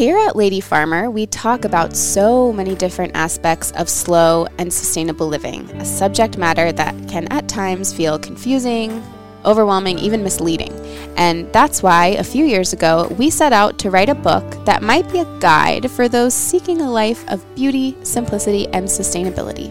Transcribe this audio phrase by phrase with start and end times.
[0.00, 5.28] Here at Lady Farmer, we talk about so many different aspects of slow and sustainable
[5.28, 9.02] living, a subject matter that can at times feel confusing,
[9.44, 10.72] overwhelming, even misleading.
[11.18, 14.82] And that's why a few years ago, we set out to write a book that
[14.82, 19.68] might be a guide for those seeking a life of beauty, simplicity, and sustainability.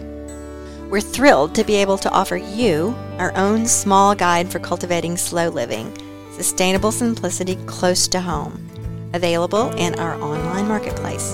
[0.91, 5.49] We're thrilled to be able to offer you our own small guide for cultivating slow
[5.49, 5.91] living,
[6.33, 8.69] sustainable simplicity close to home,
[9.13, 11.33] available in our online marketplace.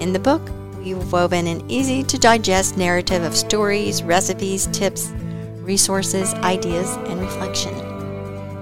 [0.00, 0.42] In the book,
[0.78, 5.12] we've woven an easy to digest narrative of stories, recipes, tips,
[5.62, 7.72] resources, ideas, and reflection.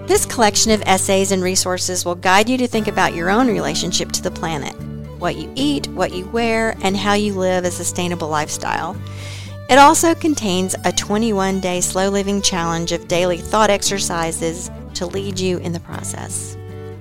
[0.07, 4.11] This collection of essays and resources will guide you to think about your own relationship
[4.13, 4.75] to the planet,
[5.21, 8.97] what you eat, what you wear, and how you live a sustainable lifestyle.
[9.69, 15.39] It also contains a 21 day slow living challenge of daily thought exercises to lead
[15.39, 16.57] you in the process.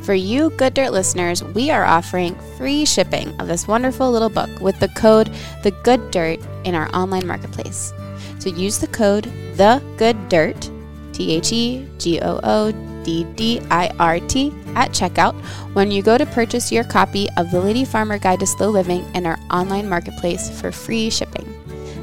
[0.09, 4.49] For you Good Dirt listeners, we are offering free shipping of this wonderful little book
[4.59, 5.29] with the code
[5.61, 7.93] The Good Dirt in our online marketplace.
[8.39, 10.71] So use the code The Good Dirt,
[11.13, 12.71] T H E G O O
[13.03, 15.35] D D I R T, at checkout
[15.75, 19.05] when you go to purchase your copy of The Lady Farmer Guide to Slow Living
[19.13, 21.45] in our online marketplace for free shipping.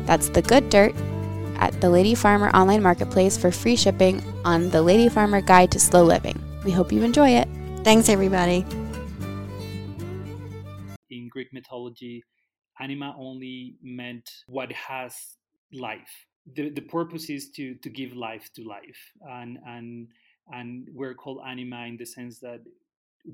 [0.06, 0.94] That's The Good Dirt
[1.56, 5.80] at the Lady Farmer online marketplace for free shipping on the Lady Farmer Guide to
[5.80, 6.40] Slow Living.
[6.64, 7.48] We hope you enjoy it.
[7.86, 8.66] Thanks, everybody.
[11.08, 12.24] In Greek mythology,
[12.80, 15.14] anima only meant what has
[15.72, 16.26] life.
[16.56, 19.12] The, the purpose is to, to give life to life.
[19.20, 20.08] And, and,
[20.52, 22.58] and we're called anima in the sense that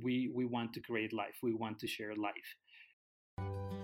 [0.05, 3.82] we, we want to create life, we want to share life.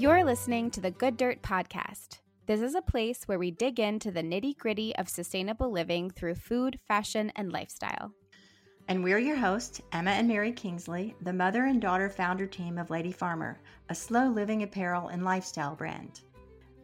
[0.00, 2.20] You're listening to the Good Dirt Podcast.
[2.46, 6.36] This is a place where we dig into the nitty gritty of sustainable living through
[6.36, 8.12] food, fashion, and lifestyle.
[8.86, 12.90] And we're your hosts, Emma and Mary Kingsley, the mother and daughter founder team of
[12.90, 16.20] Lady Farmer, a slow living apparel and lifestyle brand.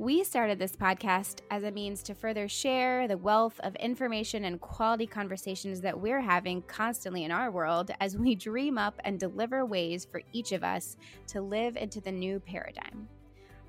[0.00, 4.60] We started this podcast as a means to further share the wealth of information and
[4.60, 9.65] quality conversations that we're having constantly in our world as we dream up and deliver
[9.65, 10.97] ways for each of us
[11.28, 13.09] to live into the new paradigm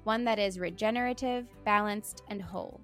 [0.04, 2.80] one that is regenerative, balanced, and whole.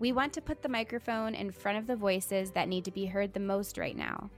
[0.00, 3.06] We want to put the microphone in front of the voices that need to be
[3.06, 4.30] heard the most right now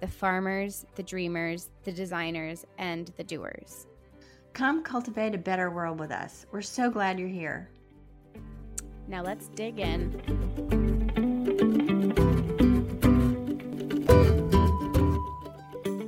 [0.00, 3.86] the farmers, the dreamers, the designers, and the doers.
[4.54, 6.46] Come cultivate a better world with us.
[6.52, 7.68] We're so glad you're here.
[9.08, 10.12] Now let's dig in.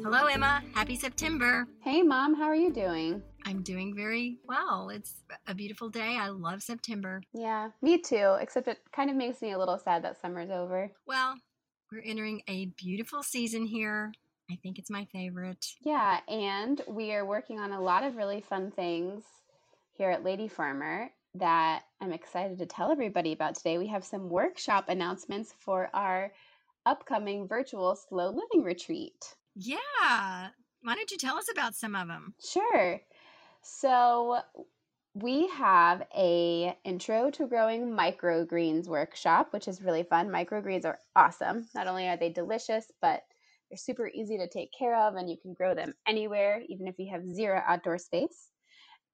[0.04, 0.62] Hello, Emma.
[0.74, 1.66] Happy September.
[1.82, 3.20] Hey, Mom, how are you doing?
[3.44, 4.90] I'm doing very well.
[4.90, 6.16] It's a beautiful day.
[6.16, 7.22] I love September.
[7.34, 10.92] Yeah, me too, except it kind of makes me a little sad that summer's over.
[11.04, 11.34] Well,
[11.90, 14.12] we're entering a beautiful season here.
[14.50, 15.64] I think it's my favorite.
[15.80, 19.24] Yeah, and we are working on a lot of really fun things
[19.94, 23.78] here at Lady Farmer that I'm excited to tell everybody about today.
[23.78, 26.32] We have some workshop announcements for our
[26.84, 29.34] upcoming virtual slow living retreat.
[29.54, 29.78] Yeah.
[30.82, 32.34] Why don't you tell us about some of them?
[32.40, 33.00] Sure.
[33.62, 34.38] So,
[35.14, 40.28] we have a intro to growing microgreens workshop, which is really fun.
[40.28, 41.66] Microgreens are awesome.
[41.74, 43.22] Not only are they delicious, but
[43.70, 46.94] they're super easy to take care of, and you can grow them anywhere, even if
[46.98, 48.50] you have zero outdoor space.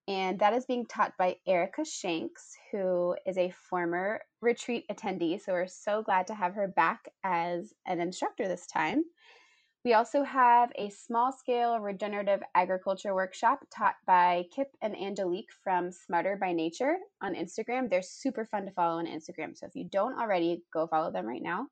[0.09, 5.41] And that is being taught by Erica Shanks, who is a former retreat attendee.
[5.41, 9.05] So we're so glad to have her back as an instructor this time.
[9.85, 15.91] We also have a small scale regenerative agriculture workshop taught by Kip and Angelique from
[15.91, 17.91] Smarter by Nature on Instagram.
[17.91, 19.57] They're super fun to follow on Instagram.
[19.57, 21.67] So if you don't already, go follow them right now.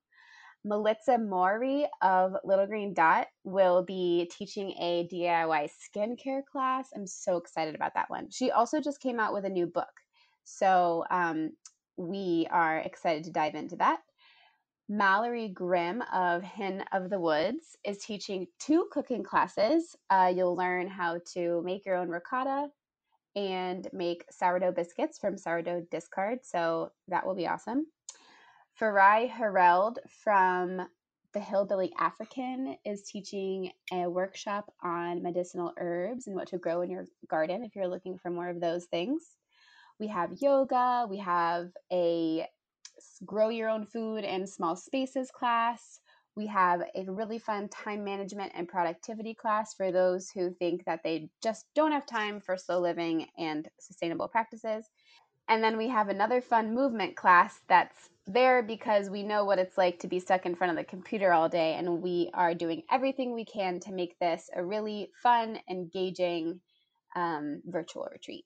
[0.64, 6.90] Melissa Maury of Little Green Dot will be teaching a DIY skincare class.
[6.94, 8.30] I'm so excited about that one.
[8.30, 9.88] She also just came out with a new book.
[10.44, 11.52] So um,
[11.96, 14.00] we are excited to dive into that.
[14.88, 19.94] Mallory Grimm of Hen of the Woods is teaching two cooking classes.
[20.10, 22.68] Uh, you'll learn how to make your own ricotta
[23.36, 26.40] and make sourdough biscuits from sourdough discard.
[26.42, 27.86] So that will be awesome.
[28.80, 30.80] Farai Herald from
[31.34, 36.90] the Hillbilly African is teaching a workshop on medicinal herbs and what to grow in
[36.90, 39.36] your garden if you're looking for more of those things.
[39.98, 42.46] We have yoga, we have a
[43.26, 46.00] grow your own food in small spaces class.
[46.34, 51.00] We have a really fun time management and productivity class for those who think that
[51.04, 54.88] they just don't have time for slow living and sustainable practices.
[55.50, 59.76] And then we have another fun movement class that's there because we know what it's
[59.76, 62.84] like to be stuck in front of the computer all day, and we are doing
[62.88, 66.60] everything we can to make this a really fun, engaging
[67.16, 68.44] um, virtual retreat.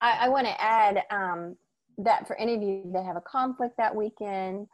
[0.00, 1.54] I, I want to add um,
[1.98, 4.68] that for any of you that have a conflict that weekend,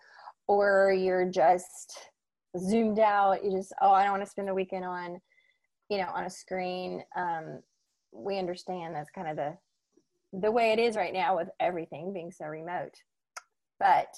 [0.46, 1.98] or you're just
[2.56, 5.20] zoomed out, you just, oh, I don't want to spend the weekend on,
[5.88, 7.02] you know, on a screen.
[7.16, 7.58] Um,
[8.12, 9.56] we understand that's kind of the
[10.40, 12.94] the way it is right now with everything being so remote.
[13.78, 14.08] But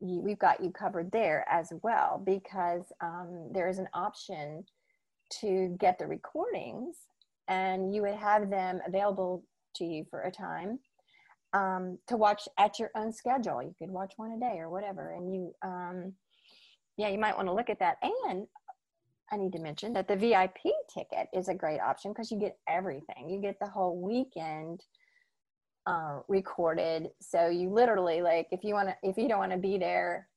[0.00, 4.64] we've got you covered there as well because um, there is an option
[5.40, 6.96] to get the recordings
[7.48, 9.44] and you would have them available
[9.76, 10.78] to you for a time
[11.52, 13.62] um, to watch at your own schedule.
[13.62, 15.12] You could watch one a day or whatever.
[15.12, 16.12] And you, um,
[16.96, 17.96] yeah, you might want to look at that.
[18.02, 18.46] And
[19.32, 20.58] I need to mention that the VIP
[20.92, 23.28] ticket is a great option because you get everything.
[23.28, 24.82] You get the whole weekend
[25.86, 27.08] uh, recorded.
[27.20, 30.28] So you literally like if you want to if you don't want to be there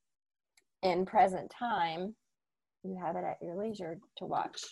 [0.82, 2.14] in present time,
[2.82, 4.62] you have it at your leisure to watch.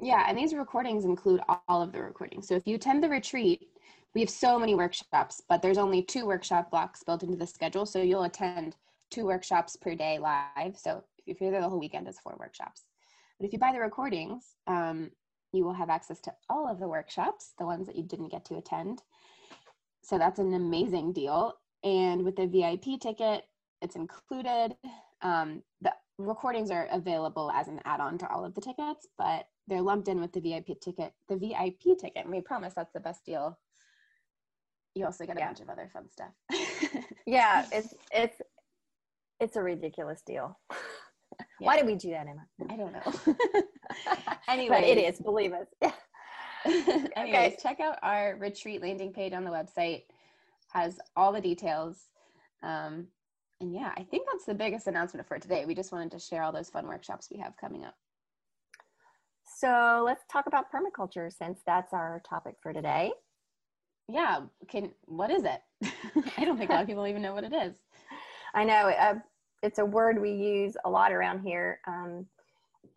[0.00, 2.48] Yeah, and these recordings include all of the recordings.
[2.48, 3.68] So if you attend the retreat,
[4.14, 7.86] we have so many workshops, but there's only two workshop blocks built into the schedule.
[7.86, 8.76] So you'll attend
[9.10, 10.76] two workshops per day live.
[10.76, 12.82] So if you're there the whole weekend, it's four workshops.
[13.38, 15.10] But if you buy the recordings, um,
[15.52, 18.44] you will have access to all of the workshops, the ones that you didn't get
[18.46, 19.02] to attend.
[20.02, 21.54] So that's an amazing deal.
[21.82, 23.44] And with the VIP ticket,
[23.80, 24.74] it's included.
[25.22, 29.82] Um, the recordings are available as an add-on to all of the tickets, but they're
[29.82, 31.12] lumped in with the VIP ticket.
[31.28, 33.58] The VIP ticket, and we promise that's the best deal.
[34.94, 35.46] You also get a yeah.
[35.46, 36.32] bunch of other fun stuff.
[37.26, 38.40] yeah, it's it's
[39.40, 40.58] it's a ridiculous deal.
[41.60, 41.66] Yeah.
[41.66, 42.46] Why did we do that, Emma?
[42.68, 43.34] I don't know.
[44.48, 45.20] anyway, it is.
[45.20, 45.68] Believe us.
[46.64, 47.56] Anyways, okay.
[47.62, 50.02] check out our retreat landing page on the website.
[50.72, 51.98] Has all the details.
[52.62, 53.06] Um,
[53.60, 55.64] and yeah, I think that's the biggest announcement for today.
[55.66, 57.94] We just wanted to share all those fun workshops we have coming up.
[59.44, 63.12] So let's talk about permaculture since that's our topic for today.
[64.08, 65.60] Yeah, can what is it?
[66.36, 67.76] I don't think a lot of people even know what it is.
[68.54, 68.88] I know.
[68.88, 69.14] Uh,
[69.64, 72.26] it's a word we use a lot around here um,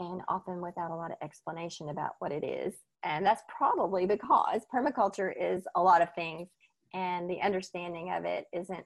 [0.01, 2.73] and often without a lot of explanation about what it is.
[3.03, 6.49] And that's probably because permaculture is a lot of things
[6.93, 8.83] and the understanding of it isn't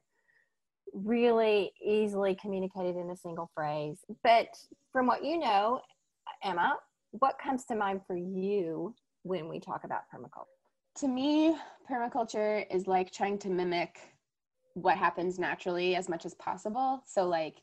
[0.94, 3.98] really easily communicated in a single phrase.
[4.24, 4.50] But
[4.92, 5.82] from what you know
[6.44, 6.78] emma
[7.12, 8.94] what comes to mind for you
[9.24, 10.46] when we talk about permaculture?
[10.98, 11.58] To me
[11.90, 13.98] permaculture is like trying to mimic
[14.74, 17.04] what happens naturally as much as possible.
[17.06, 17.56] So like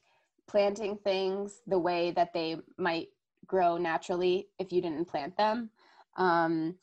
[0.48, 3.08] planting things the way that they might
[3.46, 5.70] grow naturally if you didn't plant them.
[6.16, 6.74] Um,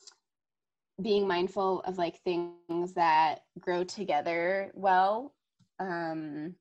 [1.01, 5.33] being mindful of like things that grow together well
[5.79, 6.55] um,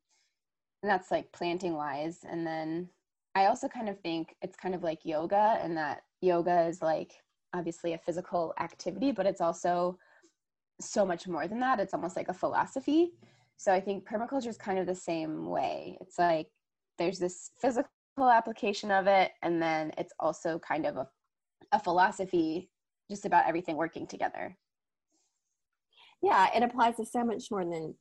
[0.82, 2.20] and that's like planting wise.
[2.28, 2.88] And then
[3.36, 7.14] i also kind of think it's kind of like yoga and that yoga is like
[7.52, 9.98] obviously a physical activity but it's also
[10.80, 11.80] so much more than that.
[11.80, 13.12] It's almost like a philosophy.
[13.56, 15.96] So i think permaculture is kind of the same way.
[16.00, 16.48] It's like
[16.98, 17.88] there's this physical
[18.18, 21.08] application of it and then it's also kind of a,
[21.72, 22.70] a philosophy
[23.10, 24.56] just about everything working together.
[26.22, 27.94] Yeah it applies to so much more than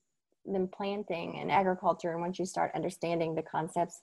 [0.46, 4.02] than planting and agriculture and once you start understanding the concepts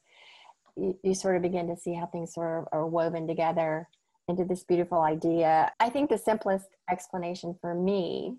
[0.76, 3.88] you, you sort of begin to see how things sort of are woven together
[4.28, 5.70] into this beautiful idea.
[5.80, 8.36] I think the simplest explanation for me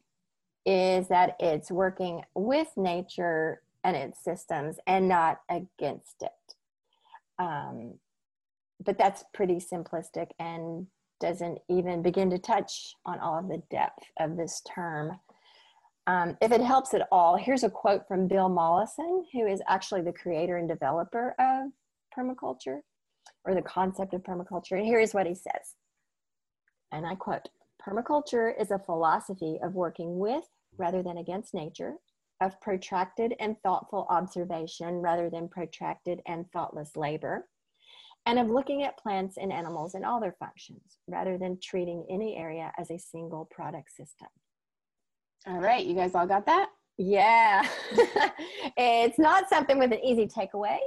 [0.65, 6.31] is that it's working with nature and its systems and not against it
[7.41, 7.95] um,
[8.85, 10.85] but that's pretty simplistic and
[11.19, 15.19] doesn't even begin to touch on all of the depth of this term.
[16.07, 20.01] Um, if it helps at all, here's a quote from Bill Mollison, who is actually
[20.01, 21.71] the creator and developer of
[22.17, 22.79] permaculture
[23.45, 24.77] or the concept of permaculture.
[24.77, 25.75] And here is what he says.
[26.91, 27.49] And I quote
[27.81, 30.43] Permaculture is a philosophy of working with
[30.77, 31.95] rather than against nature,
[32.41, 37.47] of protracted and thoughtful observation rather than protracted and thoughtless labor,
[38.25, 42.35] and of looking at plants and animals and all their functions rather than treating any
[42.35, 44.27] area as a single product system.
[45.47, 46.69] All right, you guys all got that?
[46.97, 47.67] Yeah.
[48.77, 50.77] it's not something with an easy takeaway,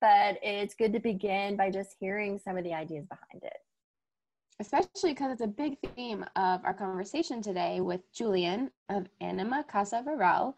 [0.00, 3.56] but it's good to begin by just hearing some of the ideas behind it.
[4.58, 10.02] Especially because it's a big theme of our conversation today with Julian of Anima Casa
[10.04, 10.56] Rural,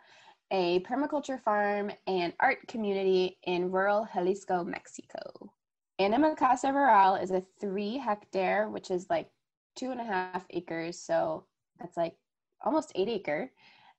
[0.53, 5.51] a permaculture farm and art community in rural Jalisco, Mexico.
[5.99, 9.31] Anima Casa Rural is a three hectare, which is like
[9.75, 11.47] two and a half acres, so
[11.81, 12.17] that's like
[12.63, 13.51] almost eight acre,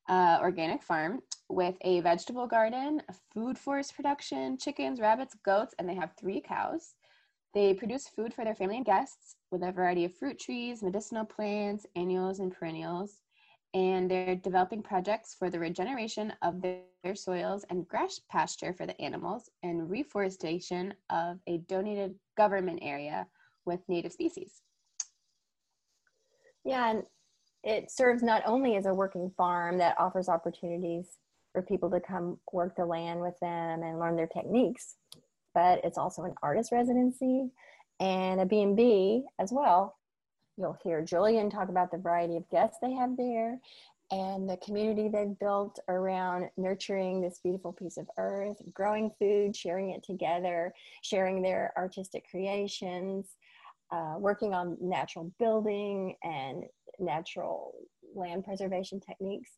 [0.08, 5.90] uh, organic farm with a vegetable garden, a food forest production, chickens, rabbits, goats, and
[5.90, 6.94] they have three cows.
[7.56, 11.26] They produce food for their family and guests with a variety of fruit trees, medicinal
[11.26, 13.23] plants, annuals, and perennials.
[13.74, 16.82] And they're developing projects for the regeneration of their,
[17.16, 23.28] soils and grass pasture for the animals and reforestation of a donated government area
[23.66, 24.62] with native species.
[26.64, 27.04] Yeah, and
[27.64, 31.18] it serves not only as a working farm that offers opportunities
[31.52, 34.96] for people to come work the land with them and learn their techniques,
[35.54, 37.50] but it's also an artist residency
[38.00, 39.98] and a B&B as well.
[40.58, 43.60] You'll hear Julian talk about the variety of guests they have there
[44.12, 49.90] and the community they've built around nurturing this beautiful piece of earth, growing food, sharing
[49.90, 53.36] it together, sharing their artistic creations,
[53.92, 56.64] uh, working on natural building and
[57.00, 57.74] natural
[58.16, 59.52] land preservation techniques.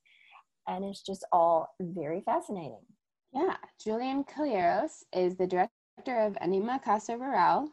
[0.68, 2.86] And it's just all very fascinating.
[3.34, 5.70] Yeah, Julian Calleros is the director
[6.08, 7.70] of Anima Casa Rural.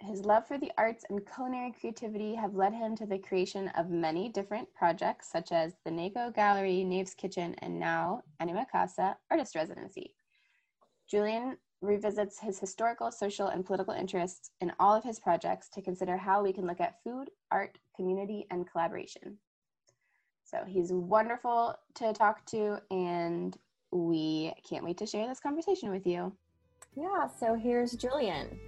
[0.00, 3.90] His love for the arts and culinary creativity have led him to the creation of
[3.90, 9.56] many different projects, such as the NACO Gallery, Nave's Kitchen, and now Anima Casa Artist
[9.56, 10.14] Residency.
[11.10, 16.16] Julian revisits his historical, social, and political interests in all of his projects to consider
[16.16, 19.38] how we can look at food, art, community, and collaboration.
[20.44, 23.56] So he's wonderful to talk to, and
[23.90, 26.32] we can't wait to share this conversation with you.
[26.96, 28.58] Yeah, so here's Julian.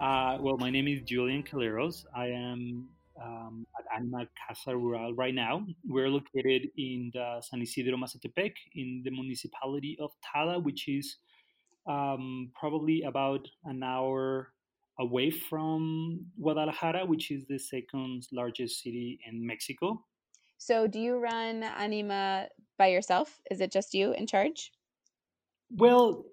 [0.00, 2.04] Uh, well, my name is Julian Caleros.
[2.14, 2.88] I am
[3.20, 5.66] um, at Anima Casa Rural right now.
[5.84, 11.16] We're located in the San Isidro Mazatepec in the municipality of Tala, which is
[11.88, 14.52] um, probably about an hour
[15.00, 20.04] away from Guadalajara, which is the second largest city in Mexico.
[20.58, 22.46] So, do you run Anima
[22.78, 23.40] by yourself?
[23.50, 24.70] Is it just you in charge?
[25.70, 26.24] Well,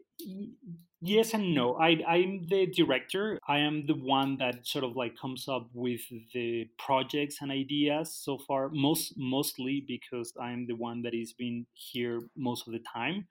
[1.06, 1.76] yes and no.
[1.76, 3.40] I, I'm the director.
[3.48, 6.02] I am the one that sort of like comes up with
[6.34, 8.70] the projects and ideas so far.
[8.70, 13.28] Most mostly because I'm the one that has been here most of the time.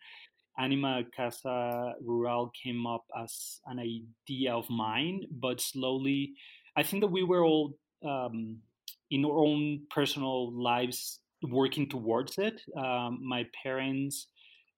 [0.57, 6.35] Anima Casa Rural came up as an idea of mine, but slowly,
[6.76, 7.76] I think that we were all
[8.07, 8.59] um,
[9.11, 12.61] in our own personal lives working towards it.
[12.76, 14.28] Um, my parents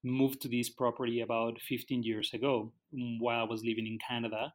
[0.03, 4.52] moved to this property about 15 years ago while I was living in Canada.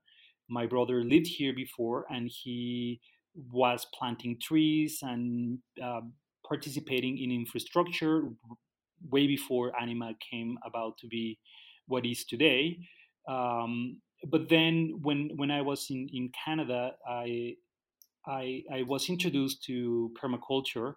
[0.49, 2.99] My brother lived here before and he
[3.51, 6.01] was planting trees and uh,
[6.47, 8.29] participating in infrastructure
[9.09, 11.39] way before Anima came about to be
[11.87, 12.77] what is today.
[13.27, 17.55] Um, but then when when I was in, in Canada, I,
[18.27, 20.95] I I was introduced to permaculture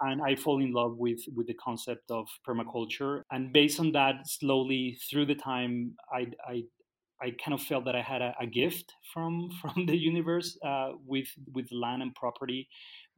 [0.00, 3.22] and I fall in love with with the concept of permaculture.
[3.30, 6.62] And based on that, slowly through the time, I I,
[7.20, 10.92] I kind of felt that I had a, a gift from from the universe uh,
[11.06, 12.68] with with land and property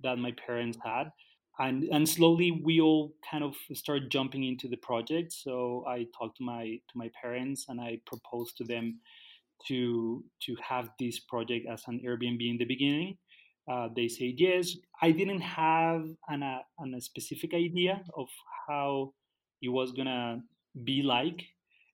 [0.02, 1.10] that my parents had.
[1.58, 5.30] And, and slowly we all kind of started jumping into the project.
[5.30, 9.00] So I talked to my to my parents and I proposed to them
[9.68, 13.18] to to have this project as an Airbnb in the beginning
[13.70, 14.76] uh, they say yes.
[15.00, 18.28] I didn't have an, uh, an, a specific idea of
[18.66, 19.14] how
[19.62, 20.42] it was gonna
[20.84, 21.44] be like,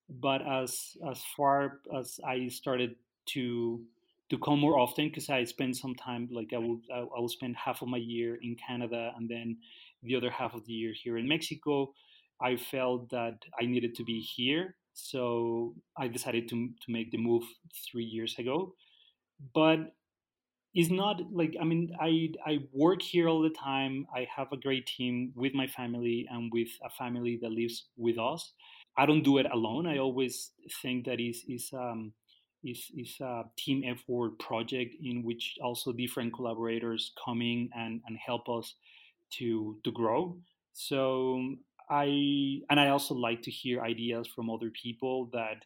[0.08, 2.96] but as as far as I started
[3.34, 3.82] to
[4.30, 7.56] to come more often, because I spend some time like I will I will spend
[7.56, 9.58] half of my year in Canada and then
[10.02, 11.92] the other half of the year here in Mexico.
[12.40, 17.18] I felt that I needed to be here, so I decided to to make the
[17.18, 17.44] move
[17.90, 18.74] three years ago.
[19.54, 19.95] But
[20.76, 24.06] is not like i mean i i work here all the time.
[24.14, 28.18] I have a great team with my family and with a family that lives with
[28.18, 28.52] us.
[28.98, 29.86] I don't do it alone.
[29.86, 30.52] I always
[30.82, 32.12] think that is is um
[32.62, 38.18] is, is a team effort project in which also different collaborators come in and, and
[38.18, 38.74] help us
[39.38, 40.36] to to grow.
[40.74, 41.56] So
[41.88, 45.64] i and i also like to hear ideas from other people that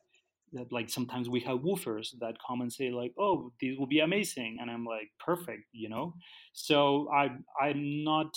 [0.52, 4.00] that like sometimes we have WWOOFers that come and say like oh this will be
[4.00, 6.14] amazing and i'm like perfect you know?
[6.52, 7.28] So i
[7.60, 8.36] i'm not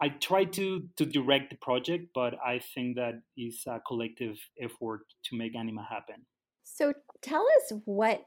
[0.00, 5.02] i try to to direct the project but i think that is a collective effort
[5.24, 6.26] to make anima happen.
[6.64, 8.24] So tell us what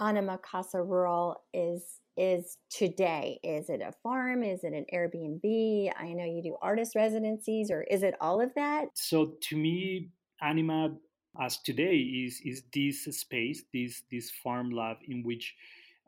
[0.00, 3.38] anima casa rural is is today.
[3.42, 4.42] Is it a farm?
[4.42, 5.92] Is it an airbnb?
[5.98, 8.86] I know you do artist residencies or is it all of that?
[8.94, 10.08] So to me
[10.40, 10.96] anima
[11.40, 15.54] as today is is this space, this this farm lab in which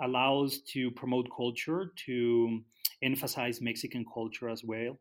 [0.01, 2.61] allows to promote culture, to
[3.03, 4.99] emphasize Mexican culture as well,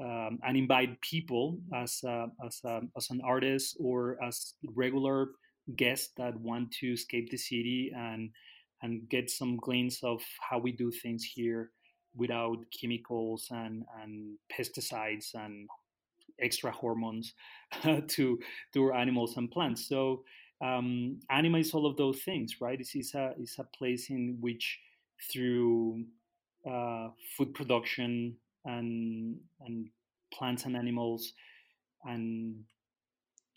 [0.00, 5.28] um, and invite people as a, as a, as an artist or as regular
[5.76, 8.30] guests that want to escape the city and
[8.82, 11.70] and get some glimpse of how we do things here
[12.16, 15.68] without chemicals and, and pesticides and
[16.42, 17.34] extra hormones
[18.08, 18.38] to
[18.72, 19.88] to our animals and plants.
[19.88, 20.24] So
[20.60, 22.78] um, anima is all of those things, right?
[22.78, 24.78] This is a is a place in which
[25.32, 26.04] through
[26.68, 29.88] uh, food production and and
[30.32, 31.32] plants and animals
[32.04, 32.64] and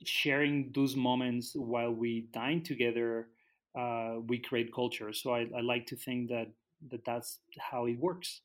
[0.05, 3.27] sharing those moments while we dine together,
[3.77, 5.13] uh, we create culture.
[5.13, 6.47] So I, I like to think that,
[6.91, 8.41] that that's how it works.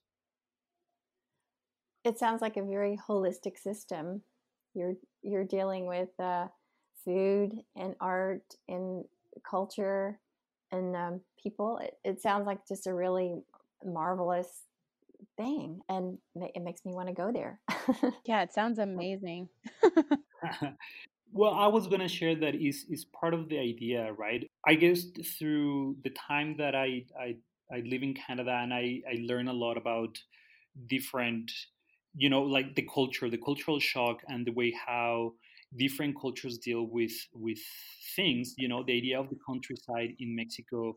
[2.09, 4.23] It sounds like a very holistic system.
[4.75, 6.47] You're you're dealing with uh,
[7.05, 9.05] food and art and
[9.49, 10.19] culture
[10.73, 11.79] and um, people.
[11.79, 13.43] It, it sounds like just a really
[13.85, 14.63] marvelous
[15.37, 17.61] thing, and it makes me want to go there.
[18.25, 19.51] yeah, it sounds amazing.
[21.31, 24.51] Well, I was gonna share that is is part of the idea, right?
[24.67, 25.05] I guess
[25.39, 27.37] through the time that I I,
[27.71, 30.19] I live in Canada and I I learn a lot about
[30.89, 31.53] different,
[32.15, 35.33] you know, like the culture, the cultural shock, and the way how
[35.77, 37.59] different cultures deal with with
[38.17, 38.55] things.
[38.57, 40.97] You know, the idea of the countryside in Mexico.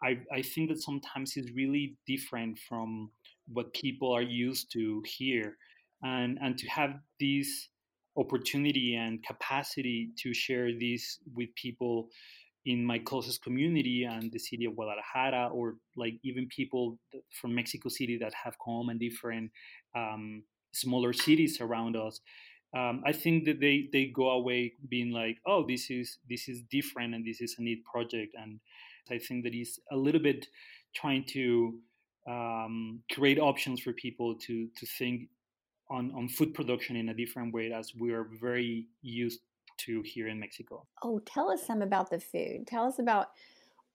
[0.00, 3.10] I, I think that sometimes is really different from
[3.48, 5.56] what people are used to here
[6.02, 7.68] and and to have this
[8.16, 12.08] opportunity and capacity to share this with people
[12.66, 16.98] in my closest community and the city of Guadalajara, or like even people
[17.40, 19.50] from Mexico City that have come and different
[19.94, 20.42] um,
[20.72, 22.20] smaller cities around us.
[22.76, 26.62] Um, I think that they they go away being like, oh, this is this is
[26.70, 28.60] different and this is a neat project, and
[29.10, 30.46] I think that is a little bit
[30.94, 31.78] trying to
[32.28, 35.28] um, create options for people to to think
[35.90, 39.40] on, on food production in a different way as we are very used
[39.78, 40.86] to here in Mexico.
[41.02, 42.66] Oh, tell us some about the food.
[42.66, 43.28] Tell us about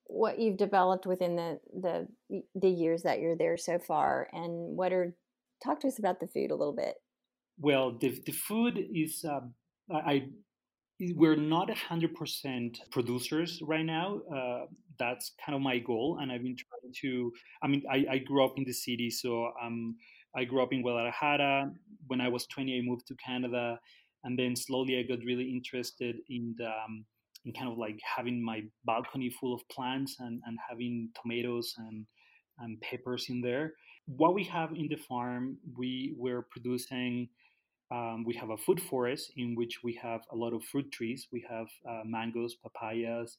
[0.06, 2.08] what you've developed within the the
[2.56, 5.16] the years that you're there so far, and what are
[5.64, 6.96] talk to us about the food a little bit.
[7.60, 9.42] Well, the the food is uh,
[9.92, 10.28] I
[11.16, 14.22] we're not 100% producers right now.
[14.34, 14.66] Uh,
[15.00, 16.20] that's kind of my goal.
[16.22, 19.52] And I've been trying to, I mean, I, I grew up in the city, so
[19.62, 19.96] I'm
[20.36, 21.72] I grew up in Guadalajara.
[22.08, 23.80] When I was 20, I moved to Canada,
[24.24, 27.06] and then slowly I got really interested in the, um,
[27.46, 32.06] in kind of like having my balcony full of plants and, and having tomatoes and
[32.60, 33.74] and peppers in there.
[34.06, 37.30] What we have in the farm, we were producing.
[37.92, 41.28] Um, we have a food forest in which we have a lot of fruit trees.
[41.32, 43.38] We have uh, mangoes, papayas,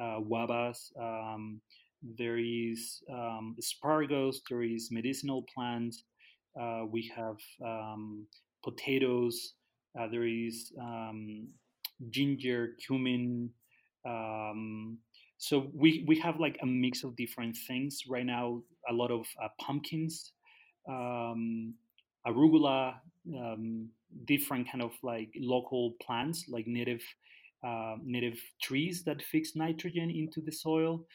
[0.00, 0.90] uh, guavas.
[0.98, 1.60] Um,
[2.02, 4.40] there is um, asparagus.
[4.48, 6.04] There is medicinal plants.
[6.60, 8.26] Uh, we have um,
[8.64, 9.54] potatoes.
[9.98, 11.48] Uh, there is um,
[12.08, 13.50] ginger, cumin.
[14.06, 14.98] Um,
[15.40, 18.62] so we we have like a mix of different things right now.
[18.90, 20.32] A lot of uh, pumpkins,
[20.86, 21.74] um,
[22.26, 22.94] arugula,
[23.36, 23.88] um,
[24.26, 27.02] different kind of like local plants, like native
[27.66, 31.06] uh, native trees that fix nitrogen into the soil.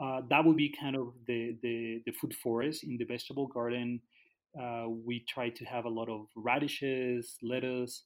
[0.00, 4.00] Uh, that would be kind of the, the, the food forest in the vegetable garden
[4.58, 8.04] uh, we try to have a lot of radishes, lettuce,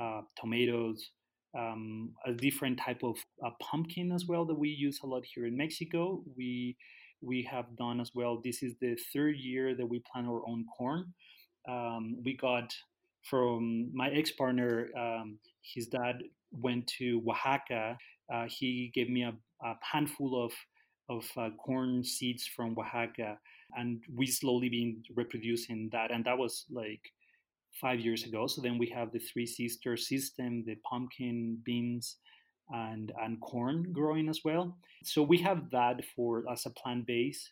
[0.00, 1.10] uh, tomatoes,
[1.56, 5.46] um, a different type of uh, pumpkin as well that we use a lot here
[5.46, 6.22] in Mexico.
[6.36, 6.76] We
[7.20, 8.40] we have done as well.
[8.44, 11.14] This is the third year that we plant our own corn.
[11.68, 12.74] Um, we got
[13.22, 14.88] from my ex partner.
[14.98, 17.96] Um, his dad went to Oaxaca.
[18.32, 20.52] Uh, he gave me a, a handful of
[21.08, 23.38] of uh, corn seeds from Oaxaca
[23.76, 27.12] and we slowly been reproducing that and that was like
[27.80, 28.46] five years ago.
[28.46, 32.16] So then we have the three sister system the pumpkin beans
[32.70, 34.76] and and corn growing as well.
[35.04, 37.50] So we have that for as a plant base.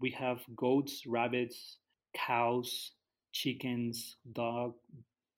[0.00, 1.78] We have goats rabbits
[2.14, 2.92] cows
[3.32, 4.74] chickens dog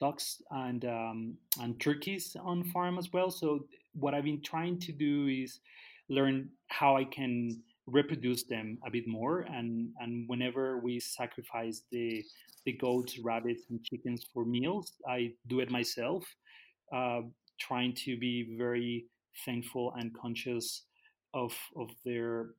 [0.01, 3.31] ducks and um, and turkeys on farm as well.
[3.31, 5.59] So what i've been trying to do is
[6.09, 12.23] learn how i can reproduce them a bit more and and whenever we sacrifice the
[12.65, 16.25] the goats rabbits and chickens for meals i do it myself
[16.95, 17.21] uh,
[17.59, 19.05] trying to be very
[19.45, 20.83] thankful and conscious
[21.33, 22.51] of of their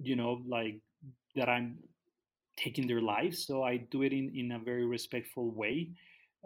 [0.00, 0.80] you know like
[1.36, 1.78] that i'm
[2.56, 3.46] taking their lives.
[3.46, 5.90] So i do it in in a very respectful way.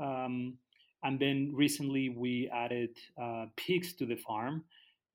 [0.00, 0.58] Um,
[1.04, 4.64] And then recently we added uh, pigs to the farm,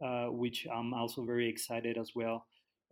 [0.05, 2.45] uh, which I'm also very excited as well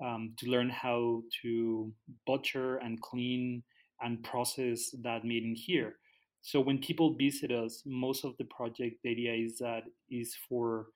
[0.03, 1.91] um, to learn how to
[2.25, 3.63] butcher and clean
[4.01, 5.95] and process that meat in here.
[6.41, 10.87] So when people visit us, most of the project the idea is that is for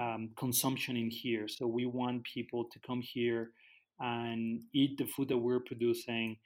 [0.00, 1.46] um, consumption in here.
[1.48, 3.50] So we want people to come here
[4.00, 6.36] and eat the food that we're producing.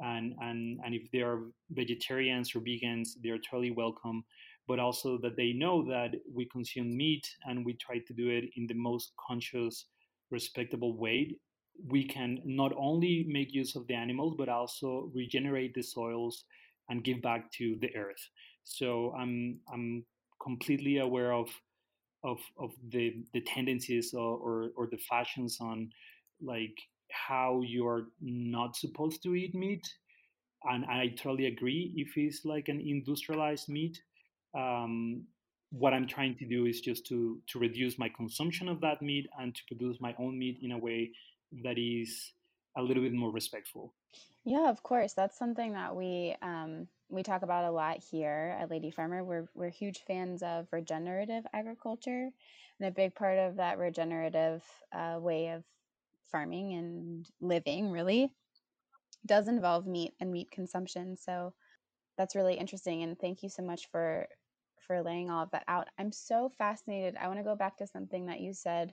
[0.00, 4.24] And, and, and if they are vegetarians or vegans, they're totally welcome.
[4.66, 8.44] But also that they know that we consume meat and we try to do it
[8.56, 9.86] in the most conscious,
[10.34, 11.36] respectable way.
[11.88, 16.44] We can not only make use of the animals, but also regenerate the soils
[16.88, 18.24] and give back to the earth.
[18.64, 20.04] So I'm I'm
[20.42, 21.48] completely aware of
[22.24, 25.90] of of the the tendencies or, or, or the fashions on
[26.40, 26.76] like
[27.28, 29.86] how you're not supposed to eat meat
[30.64, 34.00] and I totally agree if it's like an industrialized meat
[34.56, 35.24] um,
[35.78, 39.28] what I'm trying to do is just to to reduce my consumption of that meat
[39.38, 41.10] and to produce my own meat in a way
[41.64, 42.32] that is
[42.76, 43.92] a little bit more respectful.
[44.44, 45.14] Yeah, of course.
[45.14, 49.24] That's something that we um, we talk about a lot here at Lady Farmer.
[49.24, 52.30] We're we're huge fans of regenerative agriculture,
[52.78, 55.64] and a big part of that regenerative uh, way of
[56.30, 58.30] farming and living really
[59.26, 61.16] does involve meat and meat consumption.
[61.16, 61.52] So
[62.16, 64.28] that's really interesting, and thank you so much for
[64.86, 65.88] for laying all of that out.
[65.98, 67.16] I'm so fascinated.
[67.16, 68.92] I want to go back to something that you said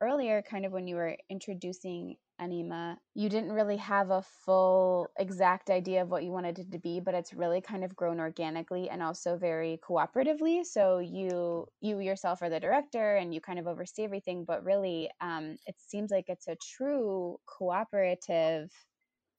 [0.00, 5.70] earlier, kind of when you were introducing Anima, you didn't really have a full exact
[5.70, 8.88] idea of what you wanted it to be, but it's really kind of grown organically
[8.88, 10.64] and also very cooperatively.
[10.64, 15.10] So you you yourself are the director and you kind of oversee everything, but really
[15.20, 18.70] um, it seems like it's a true cooperative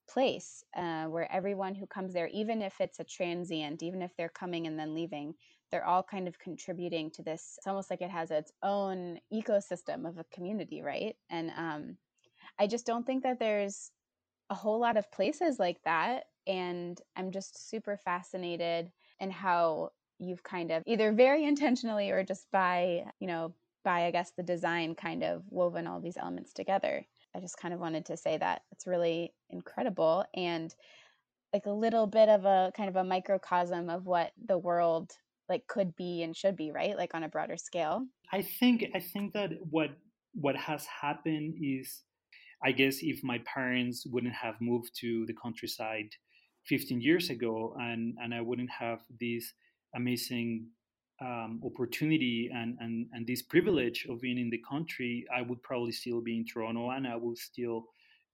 [0.10, 4.30] place uh, where everyone who comes there, even if it's a transient, even if they're
[4.30, 5.36] coming and then leaving,
[5.72, 7.56] they're all kind of contributing to this.
[7.58, 11.16] It's almost like it has its own ecosystem of a community, right?
[11.30, 11.98] And um,
[12.60, 13.92] I just don't think that there's
[14.50, 16.26] a whole lot of places like that.
[16.48, 22.48] And I'm just super fascinated in how you've kind of either very intentionally or just
[22.52, 23.54] by, you know,
[23.84, 27.06] by, I guess, the design kind of woven all these elements together.
[27.36, 30.74] I just kind of wanted to say that it's really incredible and
[31.54, 35.12] like a little bit of a kind of a microcosm of what the world
[35.50, 36.96] like could be and should be, right?
[36.96, 38.06] Like on a broader scale.
[38.32, 39.92] I think I think that what
[40.34, 42.04] what has happened is
[42.64, 46.10] I guess if my parents wouldn't have moved to the countryside
[46.66, 49.54] 15 years ago and, and I wouldn't have this
[49.96, 50.68] amazing
[51.22, 55.92] um, opportunity and, and, and this privilege of being in the country, I would probably
[55.92, 57.86] still be in Toronto and I would still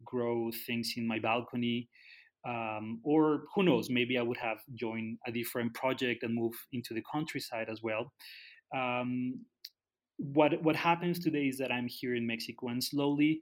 [0.04, 1.89] grow things in my balcony.
[2.47, 6.93] Um, or who knows, maybe I would have joined a different project and moved into
[6.93, 8.13] the countryside as well.
[8.75, 9.45] Um,
[10.17, 13.41] what what happens today is that I'm here in Mexico and slowly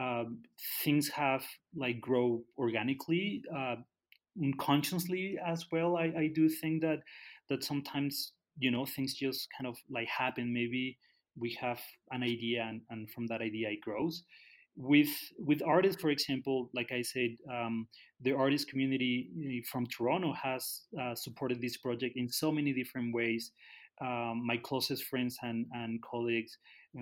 [0.00, 0.42] um,
[0.82, 1.44] things have
[1.76, 3.76] like grow organically, uh,
[4.42, 5.96] unconsciously as well.
[5.96, 7.00] I, I do think that
[7.48, 10.52] that sometimes you know things just kind of like happen.
[10.52, 10.98] Maybe
[11.36, 14.24] we have an idea and, and from that idea it grows.
[14.76, 17.86] With with artists, for example, like I said, um,
[18.20, 23.14] the artist community eh, from Toronto has uh, supported this project in so many different
[23.14, 23.52] ways.
[24.00, 26.58] Um, my closest friends and, and colleagues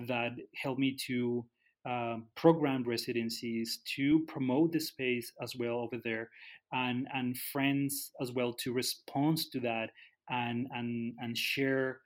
[0.07, 1.43] that helped me to
[1.85, 6.29] um, program residencies to promote the space as well over there
[6.71, 9.89] and and friends as well to respond to that
[10.29, 11.99] and and and share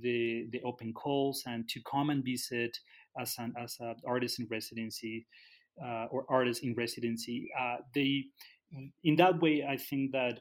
[0.00, 2.78] the the open calls and to come and visit
[3.20, 5.26] as an as an artist in residency
[5.84, 8.24] uh, or artist in residency uh, they
[9.04, 10.40] in that way i think that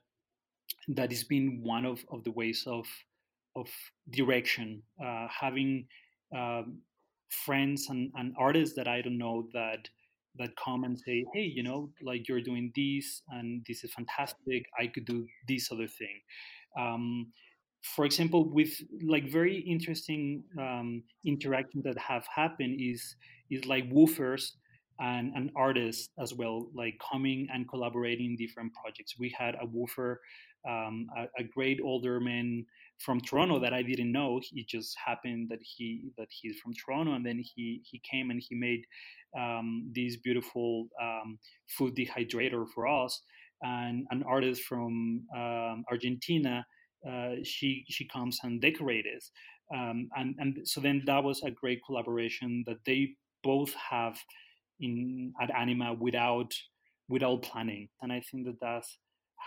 [0.88, 2.86] that has been one of, of the ways of
[3.55, 3.69] of
[4.09, 5.86] direction uh, having
[6.36, 6.79] um,
[7.29, 9.89] friends and, and artists that I don't know that
[10.39, 14.65] that come and say, hey, you know, like you're doing this and this is fantastic.
[14.79, 16.21] I could do this other thing.
[16.75, 17.27] Um,
[17.84, 18.74] for example, with
[19.06, 23.15] like very interesting um, interactions that have happened is
[23.52, 24.52] is like WWOOFers
[25.00, 29.15] and, and artists as well, like coming and collaborating in different projects.
[29.19, 30.15] We had a WWOOFer,
[30.67, 32.65] um, a, a, great older man
[33.00, 34.39] from Toronto that I didn't know.
[34.54, 38.41] It just happened that he that he's from Toronto, and then he he came and
[38.41, 38.86] he made
[39.38, 43.22] um, this beautiful um, food dehydrator for us.
[43.62, 46.65] And an artist from um, Argentina,
[47.07, 49.31] uh, she she comes and decorates,
[49.73, 54.17] um, and and so then that was a great collaboration that they both have
[54.79, 56.53] in at Anima without
[57.09, 58.97] without planning, and I think that that's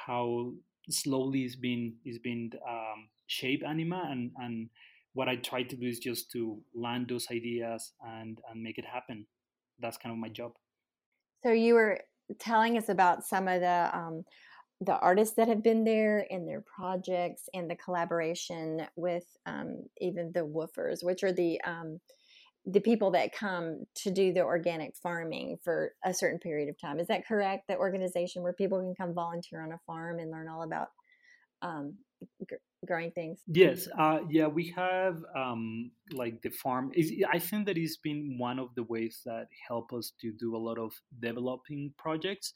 [0.07, 0.53] how
[0.89, 4.69] slowly it's been it's been um, shape anima and and
[5.15, 8.85] what i try to do is just to land those ideas and and make it
[8.85, 9.27] happen.
[9.81, 10.53] That's kind of my job.
[11.43, 12.01] So you were
[12.39, 14.25] telling us about some of the um,
[14.81, 20.33] the artists that have been there and their projects and the collaboration with um, even
[20.33, 22.01] the WWOOFers which are the um,
[22.67, 26.99] the people that come to do the organic farming for a certain period of time.
[26.99, 27.69] Is that correct?
[27.69, 30.89] That organization where people can come volunteer on a farm and learn all about
[31.63, 31.95] um,
[32.41, 33.39] g- growing things?
[33.47, 36.91] Yes, uh, yeah, we have um, like the farm.
[36.95, 40.57] Is I think that it's been one of the ways that help us to do
[40.57, 42.55] a lot of developing projects.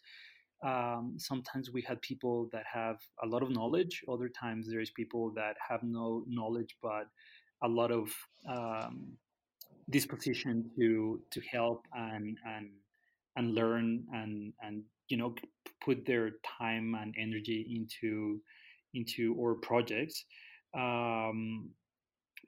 [0.63, 4.05] Um, sometimes we have people that have a lot of knowledge.
[4.09, 7.07] Other times there's people that have no knowledge but
[7.63, 8.11] a lot of
[8.49, 9.17] um,
[9.91, 12.71] disposition to to help and and
[13.37, 15.35] and learn and and you know
[15.85, 18.41] put their time and energy into
[18.95, 20.25] into our projects
[20.77, 21.71] um,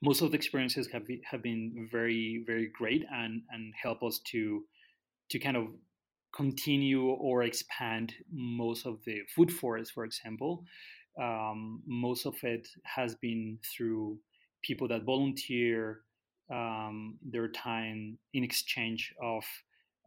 [0.03, 4.65] most of the experiences have have been very very great and and help us to
[5.31, 5.67] to kind of
[6.35, 10.65] continue or expand most of the food forest for example
[11.21, 14.19] um, most of it has been through
[14.63, 16.01] people that volunteer
[16.51, 19.45] um, their time in exchange of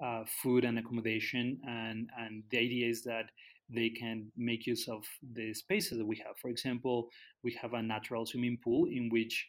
[0.04, 1.60] uh, food and accommodation.
[1.68, 3.32] And, and the idea is that
[3.70, 6.38] they can make use of the spaces that we have.
[6.42, 7.10] For example,
[7.44, 9.48] we have a natural swimming pool in which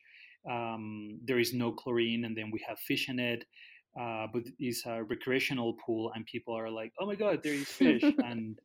[0.50, 3.44] um, there is no chlorine, and then we have fish in it.
[3.98, 7.68] Uh, but it's a recreational pool, and people are like, "Oh my god, there is
[7.82, 8.58] fish!" and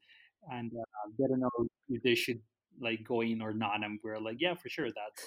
[0.52, 2.40] and uh, they don't know if they should
[2.82, 3.84] like go in or not.
[3.84, 5.24] And we're like, "Yeah, for sure, that's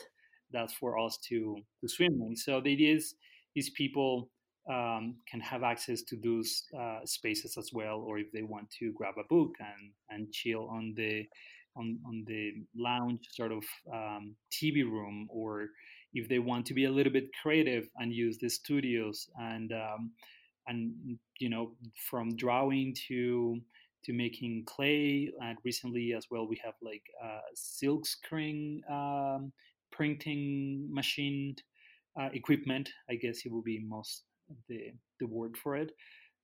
[0.53, 2.37] that's for us to to swim in.
[2.37, 3.15] So the idea is
[3.55, 4.31] these people
[4.71, 8.93] um, can have access to those uh, spaces as well, or if they want to
[8.93, 11.25] grab a book and and chill on the
[11.77, 15.69] on, on the lounge sort of um, TV room, or
[16.15, 20.13] if they want to be a little bit creative and use the studios and um,
[20.67, 20.93] and
[21.39, 21.73] you know
[22.09, 23.61] from drawing to
[24.05, 27.03] to making clay and recently as well we have like
[27.55, 29.53] silk screen um,
[29.95, 31.55] printing machine
[32.21, 32.91] uh, equipment.
[33.09, 34.25] I guess it will be most
[34.69, 35.93] the the word for it.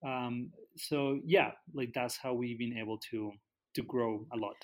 [0.04, 3.32] Um, so yeah, like that's how we've been able to
[3.74, 4.56] to grow a lot.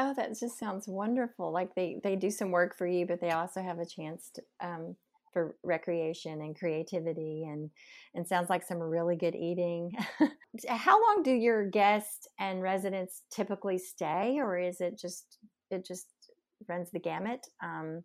[0.00, 1.52] Oh, that just sounds wonderful.
[1.52, 4.42] Like they they do some work for you, but they also have a chance to,
[4.60, 4.96] um,
[5.32, 7.70] for recreation and creativity, and
[8.14, 9.92] and sounds like some really good eating.
[10.68, 15.38] How long do your guests and residents typically stay, or is it just
[15.70, 16.06] it just
[16.68, 17.46] runs the gamut?
[17.62, 18.04] Um,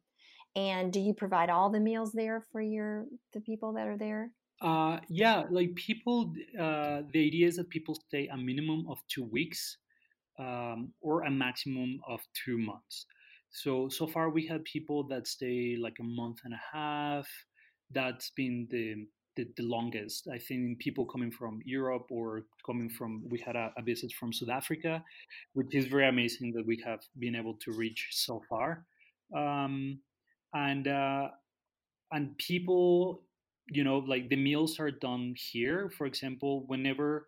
[0.56, 4.32] and do you provide all the meals there for your the people that are there?
[4.62, 6.34] Uh, yeah, like people.
[6.60, 9.78] Uh, the idea is that people stay a minimum of two weeks,
[10.40, 13.06] um, or a maximum of two months.
[13.52, 17.28] So so far we had people that stay like a month and a half.
[17.92, 20.28] That's been the the, the, longest.
[20.32, 24.32] I think people coming from Europe or coming from, we had a, a, visit from
[24.32, 25.04] South Africa,
[25.54, 28.86] which is very amazing that we have been able to reach so far.
[29.36, 29.98] Um,
[30.54, 31.30] and uh,
[32.12, 33.24] and people
[33.70, 37.28] you know like the meals are done here for example whenever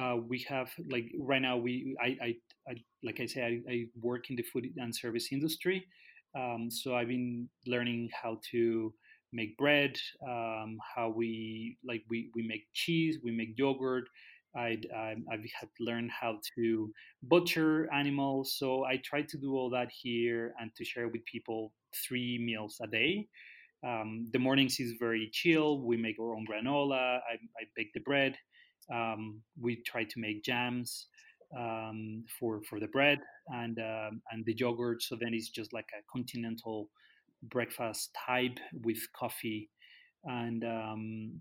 [0.00, 2.36] uh, we have like right now we I, I,
[2.68, 5.84] I like I say I, I, work in the food and service industry
[6.38, 8.92] um, so I've been learning how to
[9.32, 14.04] make bread um, how we like we, we make cheese we make yogurt
[14.56, 18.56] um, I've had learned how to butcher animals.
[18.58, 21.72] So I try to do all that here and to share with people
[22.06, 23.28] three meals a day.
[23.86, 25.82] Um, the mornings is very chill.
[25.82, 27.20] We make our own granola.
[27.30, 28.36] I, I bake the bread.
[28.92, 31.06] Um, we try to make jams
[31.56, 35.02] um, for for the bread and um, and the yogurt.
[35.02, 36.90] So then it's just like a continental
[37.42, 39.70] breakfast type with coffee
[40.24, 41.40] and um,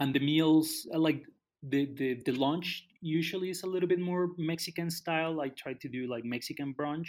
[0.00, 1.24] and the meals like
[1.62, 5.40] the, the the lunch usually is a little bit more Mexican style.
[5.40, 7.08] I try to do like Mexican brunch,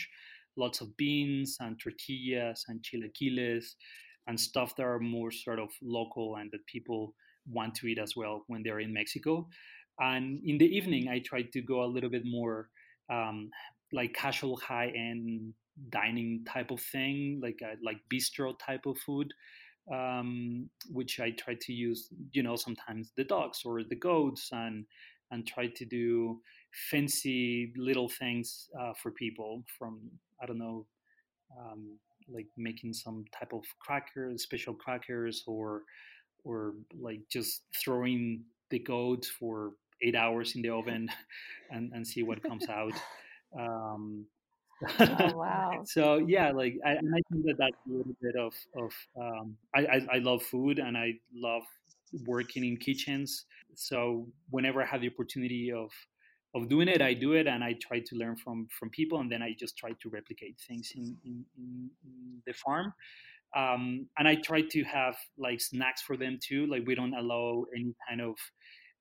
[0.56, 3.76] lots of beans and tortillas and chilaquiles
[4.28, 7.14] and stuff that are more sort of local and that people
[7.50, 9.48] want to eat as well when they're in Mexico.
[10.00, 12.70] And in the evening, I try to go a little bit more
[13.10, 13.50] um,
[13.92, 15.54] like casual, high end
[15.90, 19.34] dining type of thing, like a, like bistro type of food
[19.92, 24.86] um, which I try to use, you know, sometimes the dogs or the goats and
[25.32, 26.40] and try to do
[26.90, 30.00] fancy little things uh, for people from
[30.42, 30.86] I don't know,
[31.58, 31.98] um,
[32.30, 35.84] like making some type of crackers, special crackers, or
[36.48, 41.10] or like just throwing the goat for eight hours in the oven
[41.72, 42.94] and, and see what comes out.
[43.58, 44.26] Um,
[45.00, 45.82] oh wow!
[45.86, 49.58] so yeah, like I, and I think that that's a little bit of of um,
[49.76, 51.64] I, I I love food and I love
[52.26, 53.46] working in kitchens.
[53.76, 55.90] So whenever I have the opportunity of
[56.56, 59.32] of doing it, I do it, and I try to learn from from people, and
[59.32, 62.94] then I just try to replicate things in in, in, in the farm.
[63.56, 66.68] Um, and I try to have like snacks for them too.
[66.68, 68.36] Like we don't allow any kind of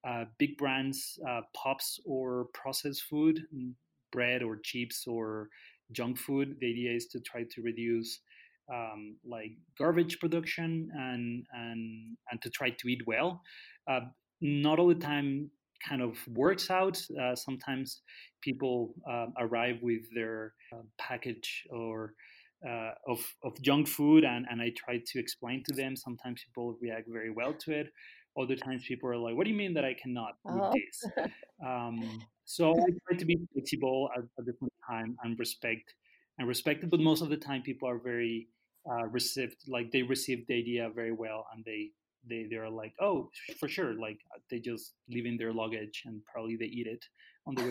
[0.07, 3.73] uh, big brands, uh, pops or processed food, mm,
[4.13, 5.49] bread or chips or
[5.93, 6.57] junk food.
[6.61, 8.21] The idea is to try to reduce
[8.73, 13.43] um, like garbage production and and and to try to eat well.
[13.89, 14.01] Uh,
[14.41, 15.51] not all the time
[15.87, 17.01] kind of works out.
[17.21, 18.03] Uh, sometimes
[18.43, 22.15] people uh, arrive with their uh, package or
[22.67, 25.97] uh, of of junk food, and and I try to explain to them.
[25.97, 27.89] Sometimes people react very well to it.
[28.39, 30.73] Other times people are like, "What do you mean that I cannot oh.
[30.75, 31.29] eat this?"
[31.65, 35.95] Um, so I try to be flexible at, at same time and respect
[36.39, 36.91] and respect it.
[36.91, 38.49] But most of the time, people are very
[38.89, 41.91] uh, received like they received the idea very well and they
[42.29, 46.25] they they're like oh for sure like uh, they just leave in their luggage and
[46.25, 47.05] probably they eat it
[47.47, 47.71] on the way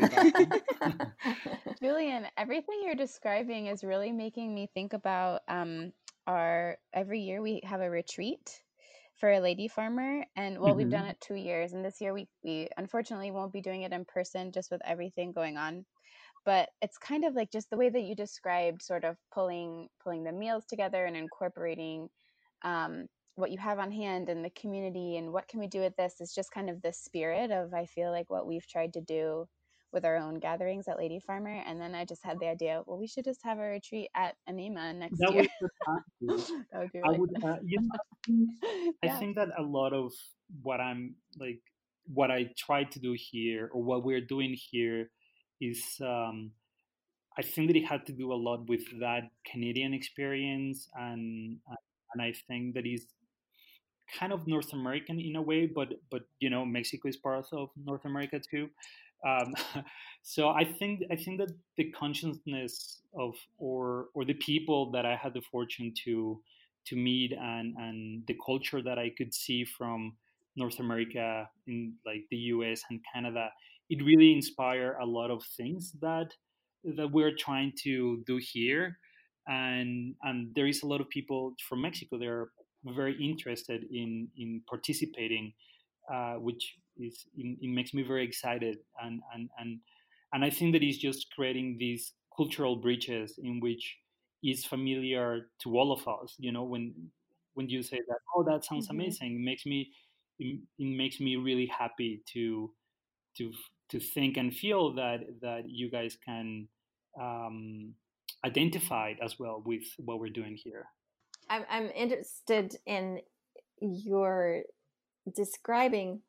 [0.82, 5.92] back julian everything you're describing is really making me think about um
[6.28, 8.62] our every year we have a retreat
[9.16, 10.78] for a lady farmer and well mm-hmm.
[10.80, 11.12] we've done mm-hmm.
[11.12, 14.52] it two years and this year we, we unfortunately won't be doing it in person
[14.52, 15.86] just with everything going on
[16.46, 20.24] but it's kind of like just the way that you described sort of pulling pulling
[20.24, 22.10] the meals together and incorporating
[22.64, 25.96] um, what you have on hand and the community and what can we do with
[25.98, 29.02] this is just kind of the spirit of i feel like what we've tried to
[29.02, 29.48] do
[29.96, 33.00] with our own gatherings at lady farmer and then i just had the idea well
[33.00, 35.48] we should just have a retreat at anima next that year
[36.22, 39.16] that would be really I would, uh, you know, yeah.
[39.16, 40.12] I think that a lot of
[40.62, 41.62] what i'm like
[42.06, 45.10] what i try to do here or what we're doing here
[45.62, 46.52] is um,
[47.38, 51.58] I think that it had to do a lot with that Canadian experience, and
[52.14, 53.06] and I think that is
[54.18, 57.70] kind of North American in a way, but but you know Mexico is part of
[57.76, 58.70] North America too.
[59.26, 59.54] Um,
[60.24, 65.16] so I think I think that the consciousness of or or the people that I
[65.16, 66.42] had the fortune to
[66.88, 70.16] to meet and and the culture that I could see from
[70.56, 73.50] North America in like the US and Canada
[73.90, 76.30] it really inspired a lot of things that
[76.84, 78.98] that we're trying to do here.
[79.48, 82.50] And and there is a lot of people from mexico they're
[82.84, 85.54] very interested in in participating
[86.12, 89.80] uh, which is it, it, makes me very excited and and and
[90.34, 93.98] and i think that it's just creating these cultural bridges in which
[94.44, 96.94] is familiar to all of us you know when
[97.54, 99.00] when you say that oh that sounds mm-hmm.
[99.00, 99.92] amazing it makes me
[100.40, 102.72] it, it makes me really happy to
[103.38, 103.52] to
[103.90, 106.68] to think and feel that that you guys can
[107.20, 107.94] um,
[108.46, 110.86] identify as well with what we're doing here.
[111.50, 113.20] I'm, I'm interested in
[113.80, 114.64] your
[115.36, 116.22] describing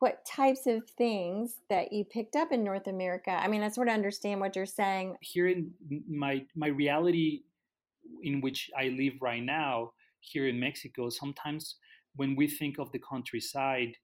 [0.00, 3.30] what types of things that you picked up in North America.
[3.30, 5.16] I mean, I sort of understand what you're saying.
[5.20, 5.72] Here in
[6.08, 7.42] my my reality
[8.22, 11.76] in which I live right now, here in Mexico, sometimes
[12.14, 13.94] when we think of the countryside,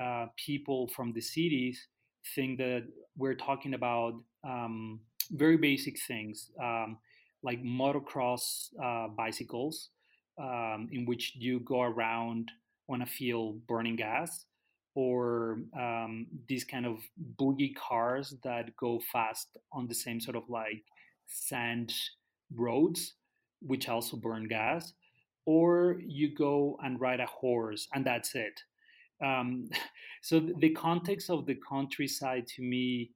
[0.00, 1.88] uh, people from the cities
[2.34, 2.84] think that
[3.16, 6.98] we're talking about um, very basic things um,
[7.42, 9.90] like motocross uh, bicycles,
[10.38, 12.50] um, in which you go around
[12.88, 14.44] on a field burning gas,
[14.96, 16.96] or um, these kind of
[17.38, 20.82] boogie cars that go fast on the same sort of like
[21.26, 21.92] sand
[22.54, 23.12] roads,
[23.60, 24.94] which also burn gas,
[25.44, 28.58] or you go and ride a horse and that's it.
[29.22, 29.68] Um,
[30.22, 33.10] so the context of the countryside to me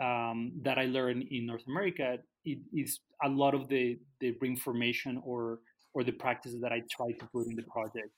[0.00, 5.20] um, that I learned in North America it is a lot of the the information
[5.24, 5.60] or
[5.94, 8.10] or the practices that I try to put in the project,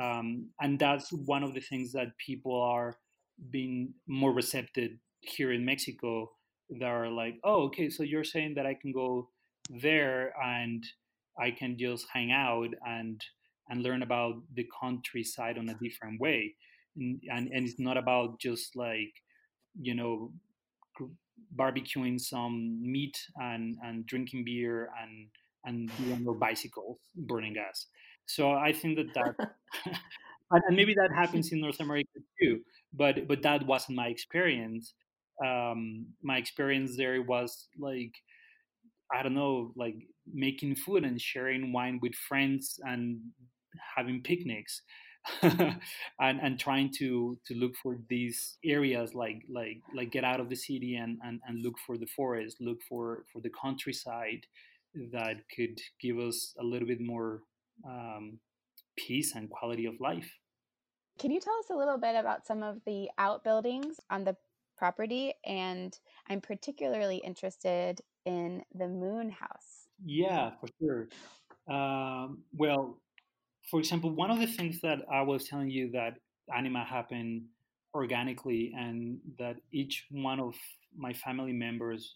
[0.00, 2.96] um, and that's one of the things that people are
[3.50, 6.30] being more receptive here in Mexico.
[6.80, 9.28] That are like, oh, okay, so you're saying that I can go
[9.68, 10.82] there and
[11.38, 13.20] I can just hang out and
[13.68, 16.54] and learn about the countryside on a different way
[16.96, 19.12] and, and, and it's not about just like
[19.80, 20.32] you know
[21.56, 25.28] barbecuing some meat and, and drinking beer and
[25.64, 27.86] and doing your bicycles burning gas
[28.26, 29.50] so i think that that
[30.50, 32.08] and maybe that happens in north america
[32.40, 32.60] too
[32.94, 34.94] but but that wasn't my experience.
[35.44, 38.12] Um, my experience there was like
[39.12, 39.96] i don't know like
[40.32, 43.18] making food and sharing wine with friends and
[43.96, 44.82] having picnics
[45.42, 45.80] and
[46.18, 50.56] and trying to to look for these areas like like like get out of the
[50.56, 54.46] city and and, and look for the forest look for for the countryside
[55.12, 57.42] that could give us a little bit more
[57.86, 58.38] um,
[58.96, 60.30] peace and quality of life.
[61.18, 64.36] Can you tell us a little bit about some of the outbuildings on the
[64.76, 65.34] property?
[65.44, 65.96] And
[66.28, 69.88] i'm particularly interested in the moon house.
[70.04, 71.08] Yeah for sure.
[71.72, 72.98] Um, well
[73.70, 76.14] for example, one of the things that I was telling you that
[76.54, 77.44] anima happened
[77.94, 80.54] organically and that each one of
[80.96, 82.14] my family members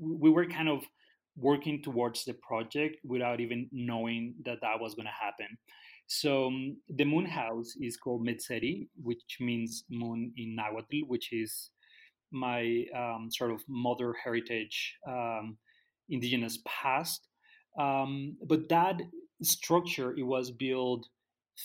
[0.00, 0.82] we were kind of
[1.36, 5.48] working towards the project without even knowing that that was going to happen
[6.12, 11.70] so um, the moon house is called Metzeri, which means moon in Nahuatl, which is
[12.32, 15.56] my um, sort of mother heritage um,
[16.08, 17.28] indigenous past.
[17.78, 19.00] Um, but that
[19.44, 21.06] structure it was built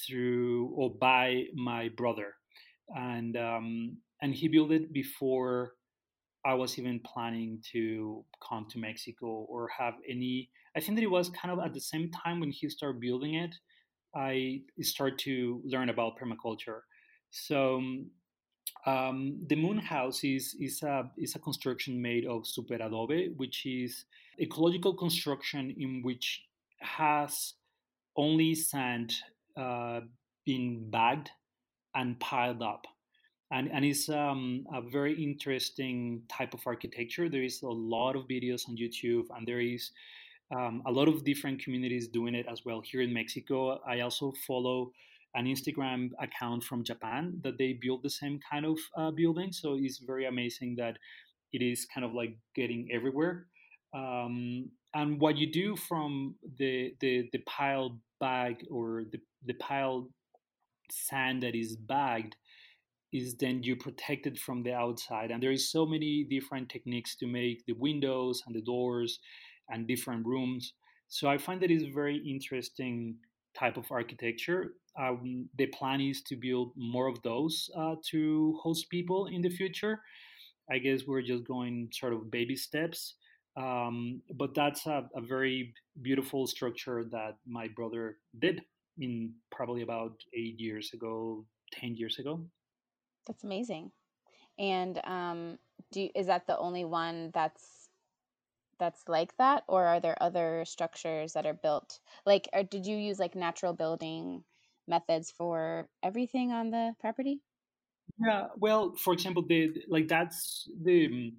[0.05, 2.35] through or by my brother,
[2.95, 5.71] and um, and he built it before
[6.45, 10.49] I was even planning to come to Mexico or have any.
[10.75, 13.33] I think that it was kind of at the same time when he started building
[13.35, 13.55] it,
[14.15, 16.81] I started to learn about permaculture.
[17.31, 17.81] So
[18.85, 23.65] um, the Moon House is is a is a construction made of super adobe, which
[23.65, 24.05] is
[24.39, 26.43] ecological construction in which
[26.79, 27.53] has
[28.15, 29.13] only sand
[29.57, 30.01] uh,
[30.45, 31.31] being bagged
[31.95, 32.85] and piled up.
[33.51, 37.29] And, and it's um, a very interesting type of architecture.
[37.29, 39.91] There is a lot of videos on YouTube, and there is
[40.51, 42.81] um, a lot of different communities doing it as well.
[42.81, 44.91] Here in Mexico, I also follow
[45.35, 49.51] an Instagram account from Japan that they build the same kind of uh, building.
[49.51, 50.97] So it's very amazing that
[51.53, 53.47] it is kind of like getting everywhere.
[53.93, 60.09] Um, and what you do from the the, the pile bag or the, the pile
[60.89, 62.35] sand that is bagged
[63.15, 65.31] is then you protect it from the outside.
[65.31, 69.19] And there is so many different techniques to make the windows and the doors
[69.69, 70.73] and different rooms.
[71.07, 73.15] So i find that is a very interesting
[73.57, 74.73] type of architecture.
[74.99, 79.49] Um, the plan is to build more of those uh, to host people in the
[79.49, 80.01] future.
[80.69, 83.15] I guess we're just going sort of baby steps.
[83.57, 88.61] Um, but that's a, a, very beautiful structure that my brother did
[88.97, 91.45] in probably about eight years ago,
[91.79, 92.45] 10 years ago.
[93.25, 93.91] That's amazing.
[94.59, 95.59] And um,
[95.91, 97.89] do you, is that the only one that's
[98.79, 102.49] that's like that, or are there other structures that are built like?
[102.53, 104.45] Or did you use like natural building
[104.87, 107.41] methods for everything on the property?
[108.19, 111.33] Yeah, well, for example, the like that's the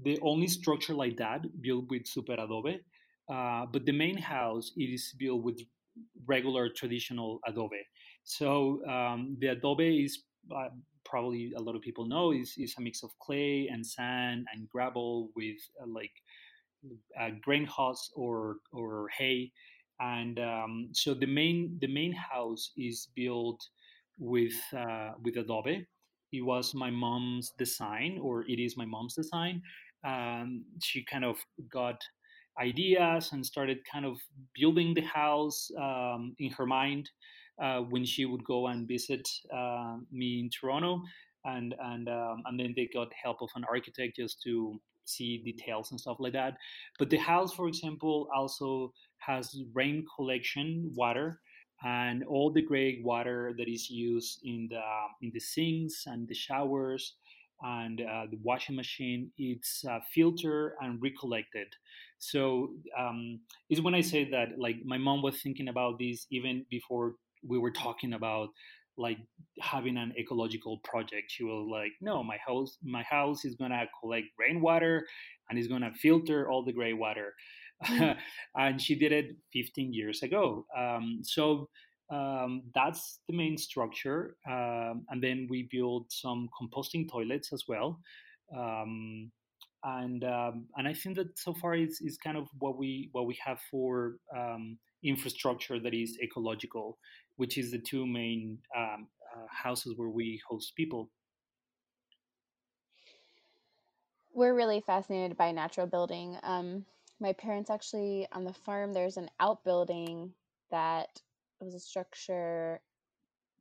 [0.00, 2.80] the only structure like that built with super adobe.
[3.28, 5.60] Uh, but the main house it is built with
[6.26, 7.82] regular traditional adobe.
[8.24, 10.24] So um, the adobe is
[10.54, 10.68] uh,
[11.04, 14.68] probably a lot of people know is, is a mix of clay and sand and
[14.68, 16.12] gravel with uh, like
[17.20, 19.50] uh, grain husk or or hay.
[20.00, 23.60] And um, so the main the main house is built
[24.18, 25.86] with uh, with adobe.
[26.30, 29.62] It was my mom's design, or it is my mom's design
[30.04, 31.36] um, she kind of
[31.70, 32.00] got
[32.60, 34.16] ideas and started kind of
[34.54, 37.08] building the house um, in her mind
[37.62, 41.02] uh, when she would go and visit uh, me in Toronto,
[41.44, 45.90] and and um, and then they got help of an architect just to see details
[45.90, 46.54] and stuff like that.
[46.98, 51.40] But the house, for example, also has rain collection water
[51.84, 54.82] and all the gray water that is used in the
[55.22, 57.14] in the sinks and the showers
[57.62, 61.68] and uh, the washing machine it's uh, filtered and recollected
[62.18, 63.40] so um,
[63.70, 67.14] is when i say that like my mom was thinking about this even before
[67.46, 68.48] we were talking about
[68.96, 69.18] like
[69.60, 74.26] having an ecological project she was like no my house my house is gonna collect
[74.38, 75.06] rainwater
[75.48, 77.32] and it's gonna filter all the gray water
[77.86, 78.16] mm.
[78.56, 81.68] and she did it 15 years ago um, so
[82.10, 84.36] um, that's the main structure.
[84.48, 88.00] Um, and then we built some composting toilets as well.
[88.56, 89.30] Um,
[89.84, 93.26] and um, and I think that so far is, is kind of what we what
[93.26, 96.98] we have for um, infrastructure that is ecological,
[97.38, 101.10] which is the two main um, uh, houses where we host people.
[104.34, 106.36] We're really fascinated by natural building.
[107.20, 108.92] my parents actually on the farm.
[108.92, 110.32] There's an outbuilding
[110.70, 111.08] that
[111.60, 112.80] was a structure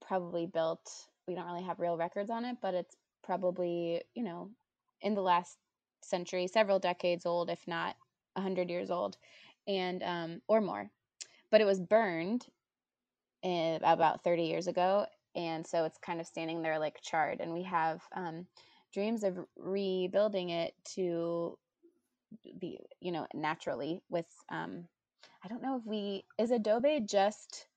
[0.01, 0.89] probably built
[1.27, 4.49] we don't really have real records on it but it's probably you know
[5.01, 5.57] in the last
[6.01, 7.95] century several decades old if not
[8.33, 9.17] 100 years old
[9.67, 10.89] and um, or more
[11.51, 12.45] but it was burned
[13.43, 15.05] in, about 30 years ago
[15.37, 17.39] and so it's kind of standing there like charred.
[17.39, 18.47] And we have um,
[18.91, 21.57] dreams of rebuilding it to
[22.59, 24.25] be, you know, naturally with.
[24.49, 24.85] Um,
[25.45, 27.67] I don't know if we is adobe just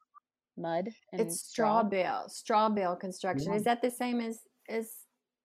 [0.57, 0.89] mud.
[1.13, 3.53] it's straw, straw bale, straw bale construction.
[3.53, 3.59] Yeah.
[3.59, 4.89] Is that the same as as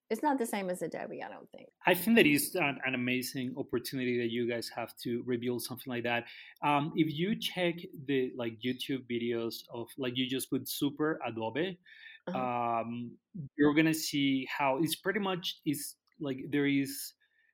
[0.09, 1.67] it's not the same as Adobe, I don't think.
[1.85, 5.91] I think that is an, an amazing opportunity that you guys have to rebuild something
[5.91, 6.25] like that.
[6.63, 7.75] Um, if you check
[8.05, 11.79] the like YouTube videos of like you just put super Adobe,
[12.27, 12.81] uh-huh.
[12.81, 13.11] um,
[13.57, 17.13] you're gonna see how it's pretty much is like there is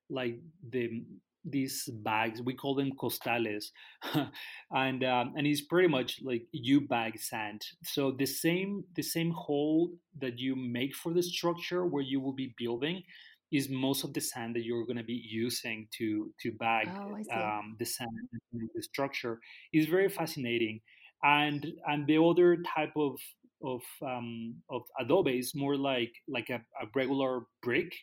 [0.09, 0.39] like
[0.71, 1.03] the
[1.43, 3.65] these bags we call them costales
[4.71, 7.61] and um, and it's pretty much like you bag sand.
[7.83, 12.33] So the same the same hole that you make for the structure where you will
[12.33, 13.03] be building
[13.51, 17.35] is most of the sand that you're going to be using to to bag oh,
[17.35, 18.09] um, the sand
[18.53, 19.39] the structure.
[19.73, 20.81] Is very fascinating
[21.23, 23.19] and and the other type of
[23.63, 27.93] of um, of adobe is more like like a, a regular brick.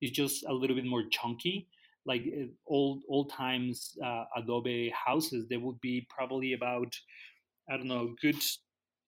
[0.00, 1.66] It's just a little bit more chunky
[2.06, 6.94] like uh, old old times uh, Adobe houses, they would be probably about
[7.70, 8.36] I don't know, good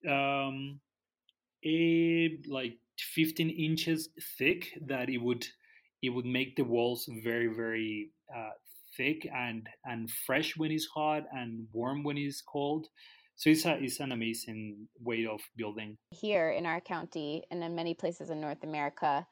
[0.09, 0.79] um,
[1.65, 4.69] a like 15 inches thick.
[4.85, 5.45] That it would
[6.01, 8.51] it would make the walls very very uh,
[8.97, 12.87] thick and and fresh when it's hot and warm when it's cold.
[13.35, 15.97] So it's a, it's an amazing way of building.
[16.11, 19.25] Here in our county and in many places in North America,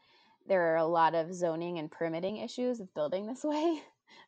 [0.49, 3.81] there are a lot of zoning and permitting issues with building this way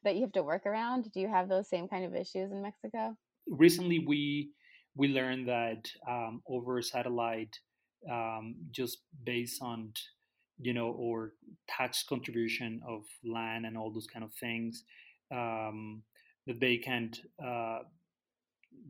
[0.06, 1.12] that you have to work around.
[1.12, 3.18] Do you have those same kind of issues in Mexico?
[3.50, 4.52] Recently, we
[4.96, 7.58] we learned that um, over satellite,
[8.10, 9.92] um, just based on
[10.60, 11.34] you know or
[11.68, 14.84] tax contribution of land and all those kind of things,
[15.32, 16.04] um,
[16.46, 17.80] that they can't uh,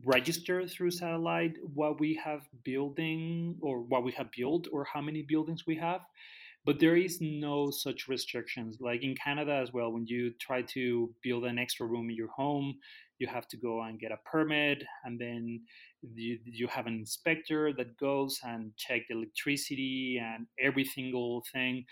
[0.04, 5.22] register through satellite what we have building or what we have built or how many
[5.22, 6.02] buildings we have
[6.64, 8.78] but there is no such restrictions.
[8.80, 12.30] Like in canada as well when you try to build an extra room in your
[12.30, 12.74] home
[13.18, 15.60] you have to go and get a permit and then
[16.14, 21.84] you, you have an inspector that goes and check the electricity and every single thing.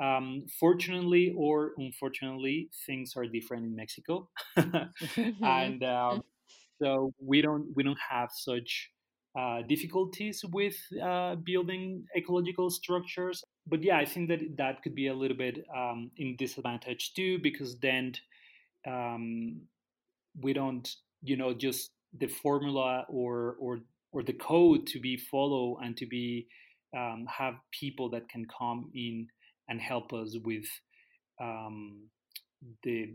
[0.00, 4.28] Um, fortunately or unfortunately things are different in mexico.
[5.42, 6.22] And um,
[6.82, 8.90] so we don't we don't have such
[9.38, 13.44] uh, difficulties with uh, building ecological structures.
[13.66, 17.38] But yeah, I think that that could be a little bit um, in disadvantage too,
[17.40, 18.14] because then
[18.86, 19.60] um,
[20.40, 20.88] we don't,
[21.22, 23.80] you know, just the formula or or
[24.10, 26.48] or the code to be follow and to be
[26.96, 29.28] um, have people that can come in
[29.68, 30.64] and help us with
[31.40, 32.08] um,
[32.82, 33.14] the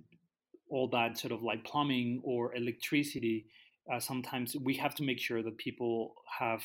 [0.70, 3.46] all that sort of like plumbing or electricity
[3.92, 6.64] uh, sometimes we have to make sure that people have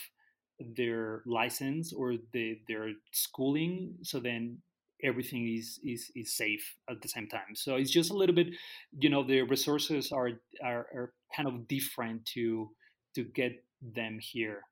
[0.77, 4.59] their license or the, their schooling so then
[5.03, 7.55] everything is, is is safe at the same time.
[7.55, 8.49] So it's just a little bit
[8.99, 10.31] you know the resources are
[10.63, 12.71] are, are kind of different to
[13.15, 14.63] to get them here.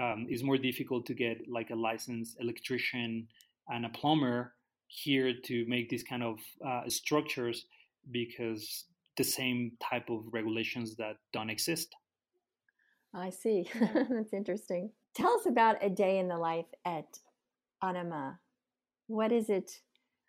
[0.00, 3.28] Um, it's more difficult to get like a licensed electrician
[3.68, 4.52] and a plumber
[4.88, 7.66] here to make these kind of uh, structures
[8.10, 8.84] because
[9.16, 11.94] the same type of regulations that don't exist.
[13.14, 13.68] I see.
[13.80, 14.90] That's interesting.
[15.14, 17.18] Tell us about a day in the life at
[17.82, 18.38] Anima.
[19.06, 19.80] What is it?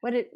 [0.02, 0.32] What it?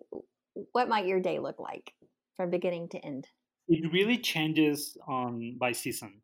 [0.73, 1.93] What might your day look like
[2.35, 3.27] from beginning to end?
[3.69, 6.21] It really changes on by season.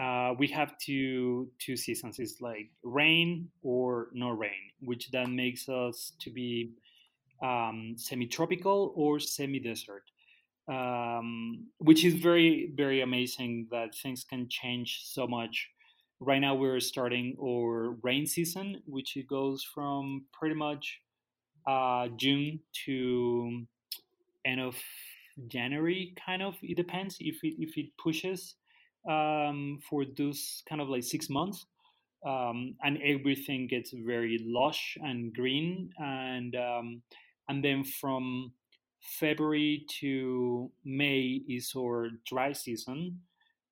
[0.00, 2.18] Uh, we have two two seasons.
[2.18, 6.70] It's like rain or no rain, which then makes us to be
[7.42, 10.04] um, semi-tropical or semi-desert
[10.70, 15.68] um, which is very very amazing that things can change so much.
[16.20, 21.00] Right now we're starting our rain season, which goes from pretty much
[21.66, 23.66] uh, June to
[24.44, 24.76] end of
[25.48, 26.54] January, kind of.
[26.62, 28.54] It depends if it if it pushes
[29.08, 31.66] um, for those kind of like six months.
[32.24, 37.00] Um, and everything gets very lush and green and um,
[37.48, 38.52] and then from
[39.00, 43.20] February to May is our dry season,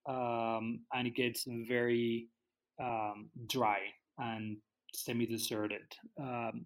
[0.07, 2.29] um, and it gets very
[2.81, 3.79] um, dry
[4.19, 4.57] and
[4.95, 6.65] semi-deserted um,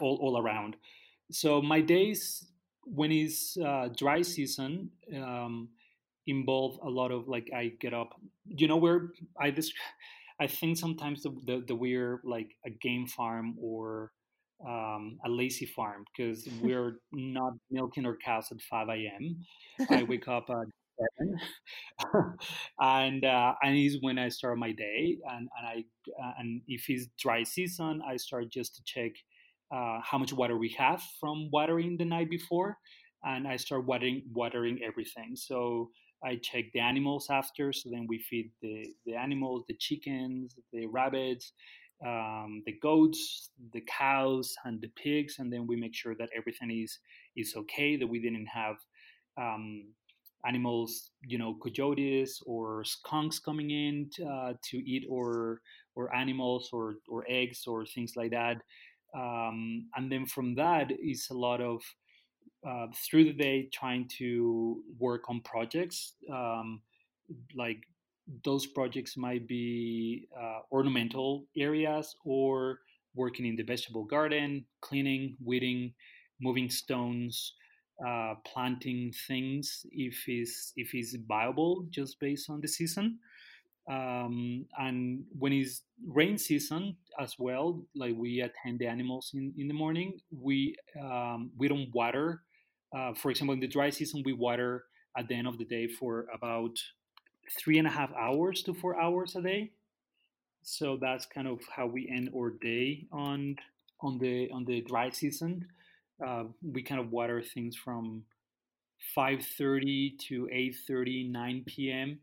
[0.00, 0.76] all, all around.
[1.30, 2.46] So my days
[2.84, 5.68] when it's uh, dry season um,
[6.26, 8.20] involve a lot of like I get up.
[8.46, 9.10] You know where
[9.40, 9.72] I just
[10.40, 14.12] I think sometimes the, the, the we're like a game farm or
[14.66, 19.44] um, a lazy farm because we're not milking our cows at 5 a.m.
[19.90, 20.66] I wake up at
[20.98, 21.40] seven,
[22.80, 25.18] and uh, and is when I start my day.
[25.30, 25.84] And and I
[26.22, 29.12] uh, and if it's dry season, I start just to check
[29.74, 32.76] uh, how much water we have from watering the night before,
[33.24, 35.36] and I start watering watering everything.
[35.36, 35.90] So
[36.24, 37.72] I check the animals after.
[37.72, 41.52] So then we feed the the animals, the chickens, the rabbits.
[42.04, 46.70] Um, the goats, the cows, and the pigs, and then we make sure that everything
[46.70, 46.98] is
[47.36, 47.96] is okay.
[47.96, 48.76] That we didn't have
[49.40, 49.84] um,
[50.46, 55.60] animals, you know, coyotes or skunks coming in uh, to eat or
[55.94, 58.56] or animals or or eggs or things like that.
[59.14, 61.82] Um, and then from that is a lot of
[62.66, 66.80] uh, through the day trying to work on projects um,
[67.56, 67.82] like
[68.44, 72.78] those projects might be uh, ornamental areas or
[73.14, 75.92] working in the vegetable garden cleaning weeding
[76.40, 77.54] moving stones
[78.06, 83.18] uh, planting things if is if is viable just based on the season.
[83.90, 89.66] Um, and when it's rain season as well like we attend the animals in, in
[89.66, 92.42] the morning we um, we don't water
[92.96, 94.84] uh, for example in the dry season we water
[95.18, 96.78] at the end of the day for about
[97.58, 99.70] three and a half hours to four hours a day.
[100.62, 103.56] So that's kind of how we end our day on
[104.00, 105.66] on the on the dry season.
[106.24, 108.24] Uh, we kind of water things from
[109.16, 112.20] 5.30 to 8.30 9 p.m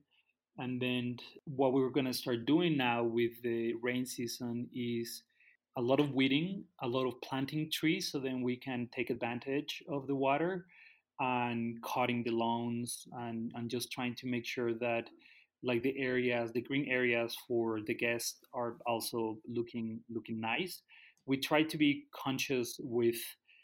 [0.58, 5.24] and then what we're going to start doing now with the rain season is
[5.78, 9.84] a lot of weeding a lot of planting trees so then we can take advantage
[9.90, 10.66] of the water
[11.20, 15.10] and cutting the lawns and, and just trying to make sure that
[15.62, 20.82] like the areas the green areas for the guests are also looking looking nice
[21.26, 23.18] we try to be conscious with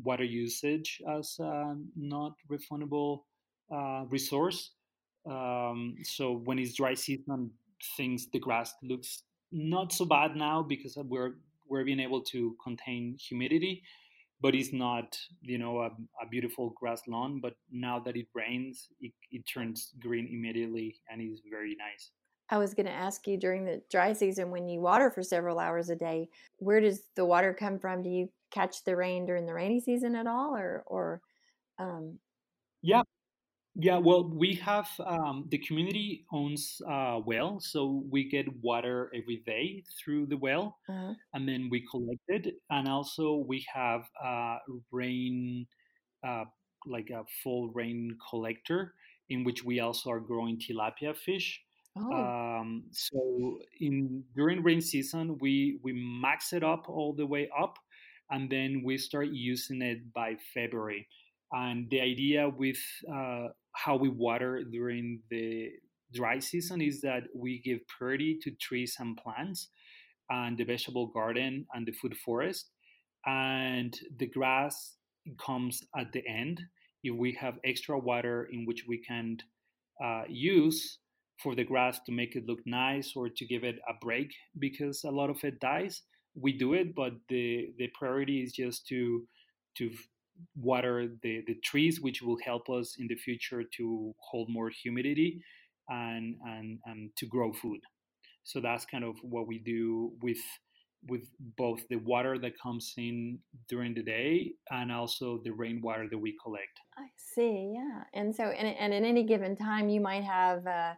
[0.03, 3.23] water usage as a not refundable
[3.73, 4.71] uh, resource.
[5.29, 7.51] Um, so when it's dry season,
[7.97, 11.35] things the grass looks not so bad now because we're
[11.67, 13.81] we're being able to contain humidity,
[14.41, 15.87] but it's not you know a,
[16.21, 17.39] a beautiful grass lawn.
[17.41, 22.11] But now that it rains, it, it turns green immediately and is very nice.
[22.49, 25.57] I was going to ask you during the dry season when you water for several
[25.57, 28.03] hours a day, where does the water come from?
[28.03, 31.21] Do you catch the rain during the rainy season at all, or or?
[31.79, 32.19] Um...
[32.83, 33.01] Yeah,
[33.75, 33.97] yeah.
[33.97, 39.83] Well, we have um, the community owns a well, so we get water every day
[39.99, 41.13] through the well, uh-huh.
[41.33, 44.57] and then we collect it, and also we have a
[44.91, 45.67] rain,
[46.25, 46.45] uh,
[46.85, 48.93] like a full rain collector,
[49.29, 51.61] in which we also are growing tilapia fish.
[51.97, 52.11] Oh.
[52.11, 57.77] Um, so in during rain season, we we max it up all the way up,
[58.31, 61.07] and then we start using it by February.
[61.51, 65.69] And the idea with uh, how we water during the
[66.13, 69.69] dry season is that we give priority to trees and plants,
[70.29, 72.71] and the vegetable garden and the food forest,
[73.25, 74.95] and the grass
[75.43, 76.61] comes at the end.
[77.03, 79.37] If we have extra water in which we can
[80.03, 80.99] uh, use
[81.41, 85.03] for the grass to make it look nice or to give it a break because
[85.03, 86.01] a lot of it dies
[86.35, 89.25] we do it but the the priority is just to
[89.77, 89.89] to
[90.55, 95.41] water the the trees which will help us in the future to hold more humidity
[95.89, 97.79] and and and to grow food
[98.43, 100.39] so that's kind of what we do with
[101.07, 103.37] with both the water that comes in
[103.69, 106.79] during the day and also the rainwater that we collect.
[106.97, 108.03] I see, yeah.
[108.13, 110.93] And so, and, and at any given time, you might have uh,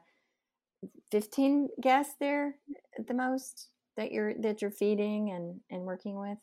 [1.12, 2.56] 15 guests there
[2.98, 6.38] at the most that you're that you're feeding and and working with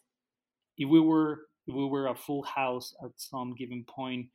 [0.76, 4.26] if we were we were a full house at some given point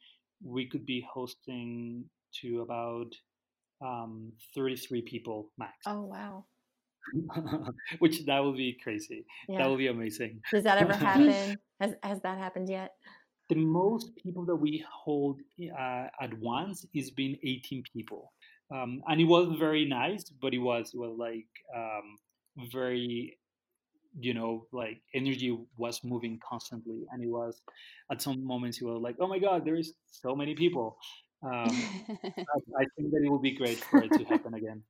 [0.43, 2.05] we could be hosting
[2.41, 3.11] to about
[3.85, 5.73] um, 33 people max.
[5.85, 6.45] Oh wow.
[7.99, 9.25] Which that would be crazy.
[9.47, 9.59] Yeah.
[9.59, 10.41] that would be amazing.
[10.51, 11.57] Does that ever happen?
[11.79, 12.93] Has, has that happened yet?
[13.49, 18.31] The most people that we hold uh, at once is been 18 people.
[18.71, 22.17] Um, and it was very nice, but it was it was like um,
[22.71, 23.38] very
[24.19, 27.61] you know like energy was moving constantly and it was
[28.11, 30.97] at some moments you were like oh my god there is so many people.
[31.41, 31.69] Um,
[32.77, 34.83] I, think that it will be great for it to happen again.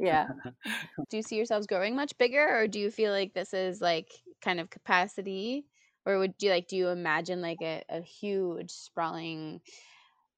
[0.00, 0.26] Yeah.
[1.10, 4.08] Do you see yourselves growing much bigger or do you feel like this is like
[4.42, 5.64] kind of capacity?
[6.04, 9.60] Or would you like do you imagine like a, a huge sprawling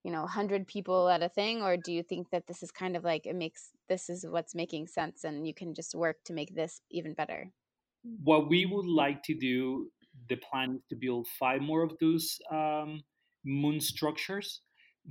[0.04, 1.62] you know 100 people at a thing?
[1.62, 4.54] Or do you think that this is kind of like it makes this is what's
[4.54, 7.50] making sense and you can just work to make this even better
[8.03, 9.90] what we would like to do
[10.28, 13.03] the plan is to build five more of those um,
[13.44, 14.62] moon structures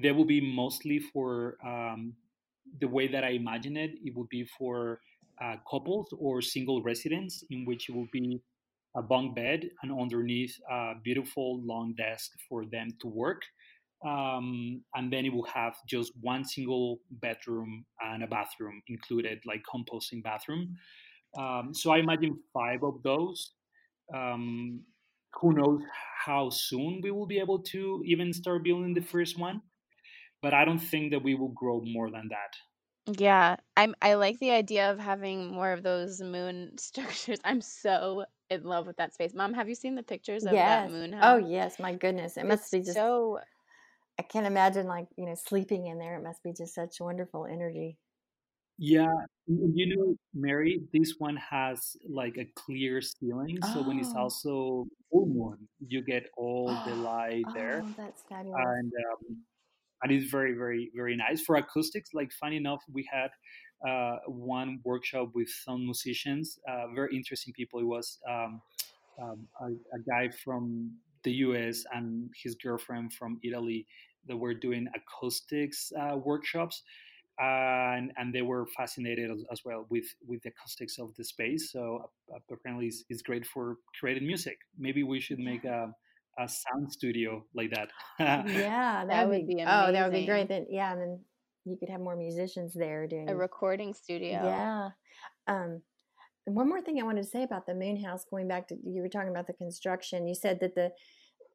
[0.01, 2.13] they will be mostly for um,
[2.79, 3.91] the way that I imagine it.
[4.03, 5.01] It would be for
[5.41, 8.41] uh, couples or single residents, in which it will be
[8.95, 13.41] a bunk bed and underneath a beautiful long desk for them to work.
[14.05, 19.61] Um, and then it will have just one single bedroom and a bathroom included, like
[19.71, 20.75] composting bathroom.
[21.37, 23.53] Um, so I imagine five of those.
[24.13, 24.81] Um,
[25.41, 25.81] who knows
[26.25, 29.61] how soon we will be able to even start building the first one?
[30.41, 32.55] But I don't think that we will grow more than that.
[33.17, 37.39] Yeah, I'm I like the idea of having more of those moon structures.
[37.43, 39.33] I'm so in love with that space.
[39.33, 40.89] Mom, have you seen the pictures of yes.
[40.89, 41.23] that moon House?
[41.23, 42.37] Oh yes, my goodness.
[42.37, 43.39] It It's must be just so
[44.19, 46.17] I can't imagine like, you know, sleeping in there.
[46.17, 47.97] It must be just such wonderful energy.
[48.77, 49.11] Yeah,
[49.47, 54.19] you know, Mary, this one has like a clear ceiling, so when it's Oh.
[54.21, 58.59] also full moon, you get all the light there, Oh, that's fabulous.
[58.67, 59.37] and um,
[60.03, 62.13] and it's very, very, very nice for acoustics.
[62.13, 63.31] Like, funny enough, we had
[63.87, 67.79] uh, one workshop with some musicians, uh, very interesting people.
[67.79, 68.61] It was um,
[69.21, 69.65] um, a,
[69.95, 70.91] a guy from
[71.23, 73.87] the US and his girlfriend from Italy
[74.27, 76.83] that were doing acoustics uh, workshops.
[77.39, 81.71] And, and they were fascinated as, as well with, with the acoustics of the space.
[81.71, 84.57] So uh, apparently, it's, it's great for creating music.
[84.77, 85.93] Maybe we should make a,
[86.39, 87.89] a sound studio like that.
[88.19, 90.47] Yeah, that, That would would be, be oh, that would be great.
[90.47, 91.19] Then yeah, and then
[91.65, 94.41] you could have more musicians there doing a recording studio.
[94.43, 94.89] Yeah.
[95.47, 95.81] Um,
[96.45, 98.75] and one more thing I wanted to say about the moon house, going back to
[98.83, 100.27] you were talking about the construction.
[100.27, 100.91] You said that the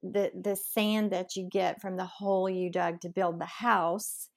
[0.03, 4.29] the the sand that you get from the hole you dug to build the house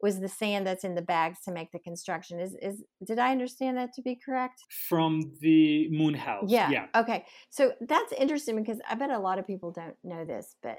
[0.00, 2.40] was the sand that's in the bags to make the construction.
[2.40, 4.62] Is is did I understand that to be correct?
[4.88, 6.44] From the moon house.
[6.48, 6.70] Yeah.
[6.70, 6.86] Yeah.
[6.94, 7.24] Okay.
[7.50, 10.78] So that's interesting because I bet a lot of people don't know this, but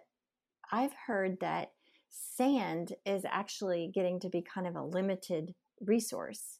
[0.71, 1.71] I've heard that
[2.09, 6.59] sand is actually getting to be kind of a limited resource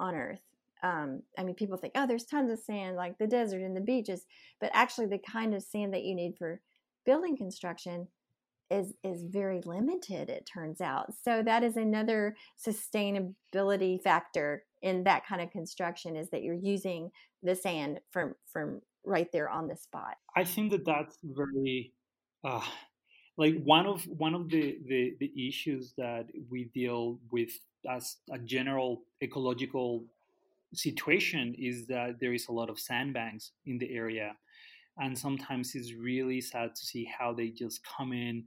[0.00, 0.40] on Earth.
[0.82, 3.80] Um, I mean, people think, oh, there's tons of sand, like the desert and the
[3.80, 4.26] beaches,
[4.60, 6.60] but actually, the kind of sand that you need for
[7.04, 8.08] building construction
[8.72, 10.30] is is very limited.
[10.30, 11.12] It turns out.
[11.22, 17.10] So that is another sustainability factor in that kind of construction is that you're using
[17.42, 20.16] the sand from from right there on the spot.
[20.36, 21.92] I think that that's very
[22.44, 22.62] uh,
[23.36, 27.50] like one of one of the, the the issues that we deal with
[27.88, 30.04] as a general ecological
[30.72, 34.34] situation is that there is a lot of sandbanks in the area
[34.98, 38.44] and sometimes it's really sad to see how they just come in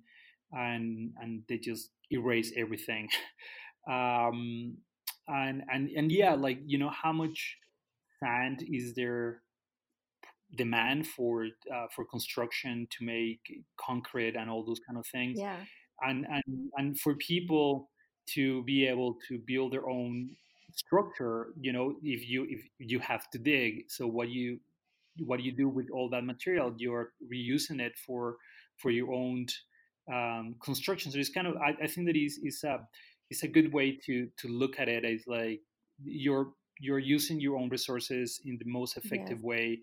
[0.52, 3.10] and and they just erase everything.
[3.88, 4.78] Um
[5.28, 7.56] and and and yeah like you know how much
[8.20, 9.42] sand is there
[10.56, 13.42] demand for uh, for construction to make
[13.80, 15.38] concrete and all those kind of things?
[15.40, 15.58] Yeah.
[16.02, 17.90] and and and for people
[18.34, 20.32] to be able to build their own
[20.74, 23.86] structure you know if you if you have to dig.
[23.88, 24.60] So what you
[25.20, 26.74] what you do with all that material?
[26.78, 28.38] You're reusing it for
[28.78, 29.46] for your own
[30.12, 32.80] um, construction so it's kind of i, I think that is is a
[33.30, 35.62] it's a good way to to look at it as like
[36.04, 36.50] you're
[36.80, 39.80] you're using your own resources in the most effective way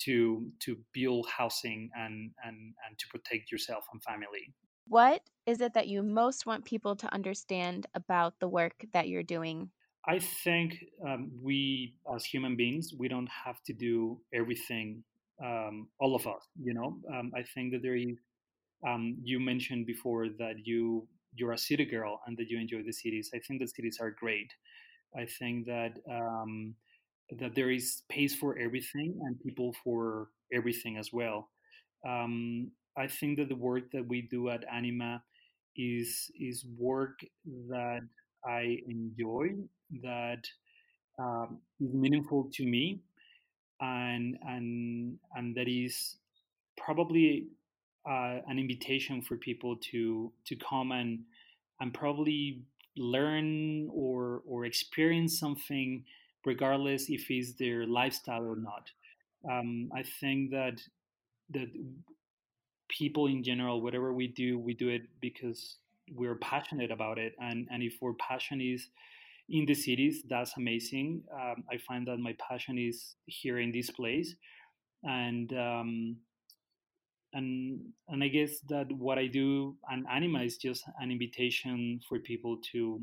[0.00, 4.52] to to build housing and and and to protect yourself and family
[4.88, 9.22] What is it that you most want people to understand about the work that you're
[9.22, 9.70] doing?
[10.06, 15.02] I think um, we, as human beings, we don't have to do everything,
[15.42, 16.46] um, all of us.
[16.62, 18.18] You know, um, I think that there is.
[18.86, 21.06] Um, you mentioned before that you
[21.36, 23.30] you're a city girl and that you enjoy the cities.
[23.34, 24.52] I think the cities are great.
[25.16, 26.74] I think that um,
[27.38, 31.48] that there is space for everything and people for everything as well.
[32.06, 35.22] Um, I think that the work that we do at Anima
[35.76, 37.18] is is work
[37.68, 38.02] that
[38.44, 39.48] I enjoy,
[40.02, 40.44] that
[41.18, 43.00] um, is meaningful to me,
[43.80, 46.16] and and and that is
[46.76, 47.48] probably
[48.08, 51.20] uh, an invitation for people to to come and
[51.80, 52.62] and probably
[52.96, 56.04] learn or or experience something,
[56.44, 58.90] regardless if it's their lifestyle or not.
[59.50, 60.80] Um, I think that
[61.50, 61.68] that
[62.88, 65.76] people in general, whatever we do, we do it because
[66.14, 68.88] we're passionate about it, and and if our passion is
[69.48, 71.22] in the cities, that's amazing.
[71.32, 74.34] Um, I find that my passion is here in this place,
[75.02, 76.16] and um,
[77.34, 82.18] and and I guess that what I do and Anima is just an invitation for
[82.20, 83.02] people to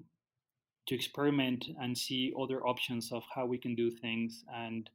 [0.87, 4.89] to experiment and see other options of how we can do things and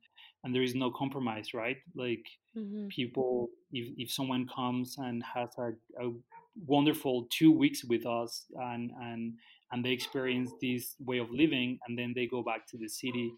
[0.44, 2.26] and there is no compromise right like
[2.56, 2.88] Mm-hmm.
[2.88, 5.70] people if, if someone comes and has a,
[6.04, 6.10] a
[6.66, 9.34] wonderful two weeks with us and and
[9.72, 13.30] and they experience this way of living and then they go back to the city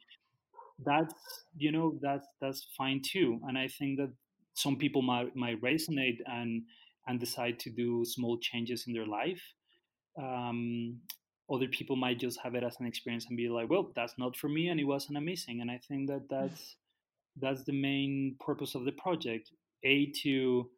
[0.85, 1.15] that's
[1.57, 4.13] you know that's that's fine too and i think that
[4.59, 6.63] some people might might resonate and
[7.07, 9.43] and decide to do small changes in their life
[10.19, 11.01] um,
[11.51, 14.37] other people might just have it as an experience and be like well that's not
[14.37, 15.61] for me and it wasn't amazing.
[15.61, 16.77] And i think that that's
[17.41, 19.51] that's the main purpose of the project.
[19.85, 20.69] A to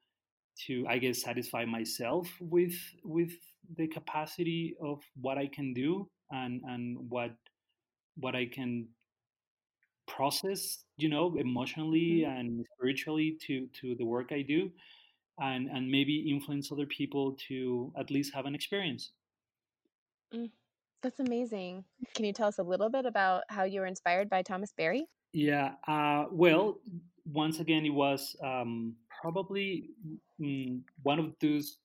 [0.66, 3.32] to i guess satisfy myself with with
[3.76, 7.30] the capacity of what i can do and and what
[8.16, 8.88] what i can
[10.16, 12.24] process you know emotionally Mm-hmm.
[12.24, 14.70] and spiritually to to the work i do
[15.40, 19.12] and and maybe influence other people to at least have an experience
[20.34, 20.50] Mm,
[21.02, 21.84] that's amazing.
[22.14, 25.08] Can you tell us a little bit about how you were inspired by Thomas Berry?
[25.32, 26.80] yeah uh, well
[27.24, 29.90] once again it was um, probably
[30.40, 31.78] mm, one of those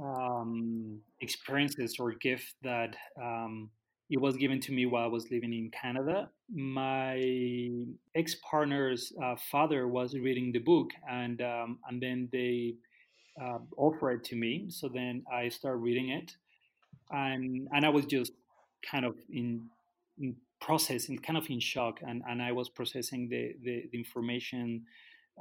[0.00, 3.70] um, experiences or gift that um,
[4.10, 6.30] it was given to me while I was living in Canada.
[6.48, 7.70] My
[8.14, 12.74] ex partner's uh, father was reading the book, and um, and then they
[13.42, 14.66] uh, offered it to me.
[14.70, 16.32] So then I started reading it,
[17.10, 18.32] and and I was just
[18.90, 19.66] kind of in,
[20.18, 24.84] in processing, kind of in shock, and, and I was processing the the, the information,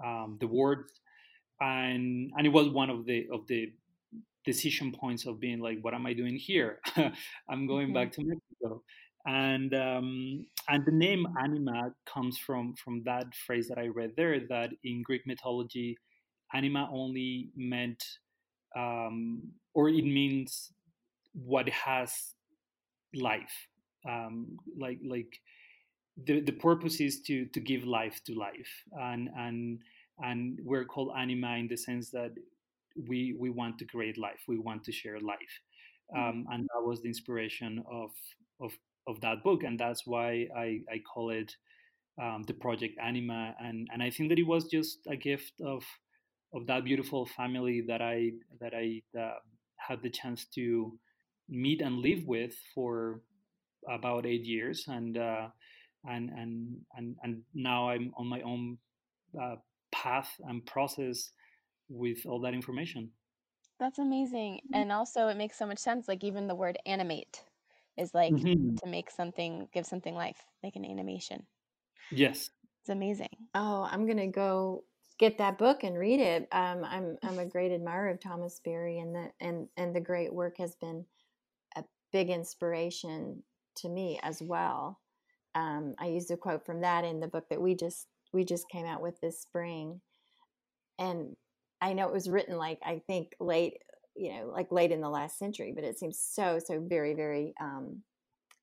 [0.03, 0.91] um, the words,
[1.61, 3.73] and and it was one of the of the
[4.45, 6.79] decision points of being like, what am I doing here?
[7.49, 7.93] I'm going Mm-hmm.
[7.93, 8.21] back to
[8.61, 8.83] Mexico.
[9.27, 14.39] And um, and the name anima comes from from that phrase that I read there.
[14.39, 15.97] That in Greek mythology,
[16.53, 18.03] anima only meant,
[18.75, 19.41] um,
[19.73, 20.71] or it means
[21.33, 22.35] what has
[23.15, 23.67] life.
[24.07, 25.39] Um, like like
[26.25, 29.79] the the purpose is to to give life to life, and and
[30.23, 32.31] and we're called anima in the sense that
[33.07, 35.59] we we want to create life we want to share life
[36.15, 38.11] um, and that was the inspiration of
[38.61, 38.71] of
[39.07, 41.55] of that book and that's why i i call it
[42.21, 45.83] um, the project anima and and i think that it was just a gift of
[46.53, 49.33] of that beautiful family that i that i uh,
[49.77, 50.97] had the chance to
[51.49, 53.21] meet and live with for
[53.89, 55.47] about eight years and uh,
[56.05, 58.77] and and and and now i'm on my own
[59.39, 59.55] uh,
[59.91, 61.31] path and process
[61.89, 63.11] with all that information.
[63.79, 64.61] That's amazing.
[64.73, 66.07] And also, it makes so much sense.
[66.07, 67.43] Like, even the word animate
[67.97, 68.77] is like Mhm.
[68.83, 71.47] to make something, give something life, like an animation.
[72.09, 72.49] Yes.
[72.81, 73.49] It's amazing.
[73.53, 74.85] Oh, I'm gonna go
[75.17, 76.47] get that book and read it.
[76.51, 80.33] Um, I'm I'm a great admirer of Thomas Berry, and the and and the great
[80.33, 81.05] work has been
[81.75, 83.43] a big inspiration
[83.77, 85.01] to me as well.
[85.55, 88.69] Um, I used a quote from that in the book that we just we just
[88.69, 90.01] came out with this spring,
[90.97, 91.35] and
[91.81, 93.81] I know it was written like I think late,
[94.15, 97.53] you know, like late in the last century, but it seems so so very very
[97.59, 98.01] um,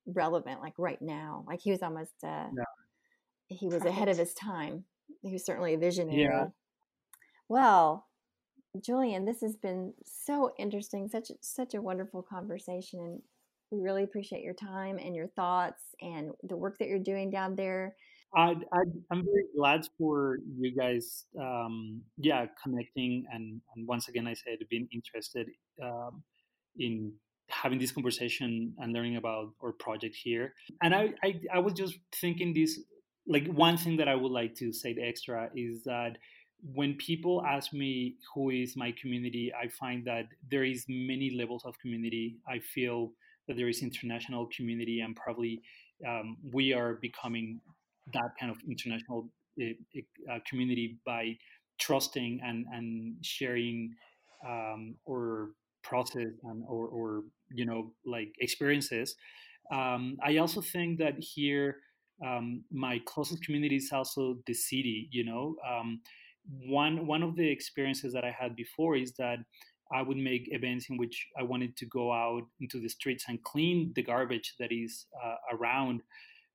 [0.07, 1.45] relevant, like right now.
[1.47, 2.65] Like he was almost uh, Yeah.
[3.49, 4.85] he was ahead of his time.
[5.23, 6.23] He was certainly a visionary.
[6.23, 6.47] Yeah.
[7.49, 8.07] Well,
[8.81, 13.23] Julian, this has been so interesting, such a- such a wonderful conversation, and
[13.71, 17.55] we really appreciate your time and your thoughts and the work that you're doing down
[17.55, 17.95] there.
[18.35, 21.26] I, I I'm very glad for you guys.
[21.39, 25.49] Um, yeah, connecting and and once again, I said being interested
[25.83, 26.22] um,
[26.78, 27.12] in
[27.49, 30.55] having this conversation and learning about our project here.
[30.83, 32.80] And I, I I was just thinking this
[33.26, 36.16] like one thing that I would like to say extra is that
[36.74, 41.64] when people ask me who is my community, I find that there is many levels
[41.64, 42.37] of community.
[42.49, 43.12] I feel
[43.49, 45.62] that there is international community and probably
[46.09, 47.61] um, we are becoming
[48.13, 49.29] that kind of international
[49.61, 49.65] uh,
[50.31, 51.37] uh, community by
[51.79, 53.95] trusting and, and sharing
[54.47, 55.51] um, or
[55.83, 59.17] process and or, or you know like experiences.
[59.73, 61.77] Um, i also think that here
[62.25, 65.57] um, my closest community is also the city you know?
[65.69, 66.01] Um,
[66.67, 69.39] one one of the experiences that i had before is that
[69.93, 73.43] i would make events in which i wanted to go out into the streets and
[73.45, 76.03] clean the garbage that is uh, around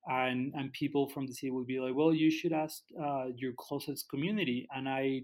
[0.09, 3.53] and and people from the city would be like, well, you should ask uh, your
[3.57, 5.23] closest community, and I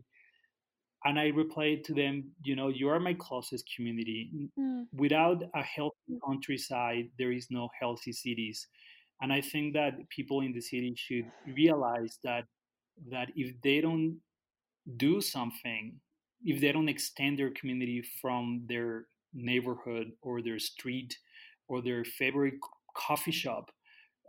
[1.06, 4.50] and I replied to them, you know, you are my closest community.
[4.58, 4.86] Mm.
[4.94, 8.68] Without a healthy countryside, there is no healthy cities,
[9.22, 12.46] and I think that people in the city should realize that
[13.10, 14.18] that if they don't
[14.98, 15.94] do something,
[16.44, 21.18] if they don't extend their community from their neighborhood or their street
[21.68, 22.56] or their favorite
[22.96, 23.72] coffee shop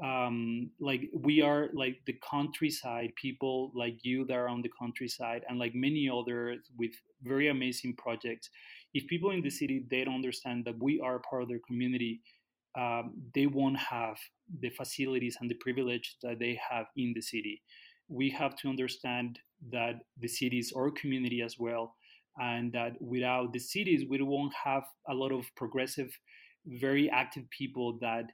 [0.02, 5.42] um, like we are like the countryside people like you that are on the countryside
[5.48, 6.90] and like many others with
[7.22, 8.50] very amazing projects.
[8.92, 12.20] If people in the city they don't understand that we are part of their community
[12.76, 14.16] um, they won't have
[14.60, 17.62] the facilities and the privilege that they have in the city.
[18.08, 19.38] We have to understand
[19.70, 21.94] that the city is our community as well
[22.38, 26.10] and that without the cities we won't have a lot of progressive
[26.66, 28.24] very active people that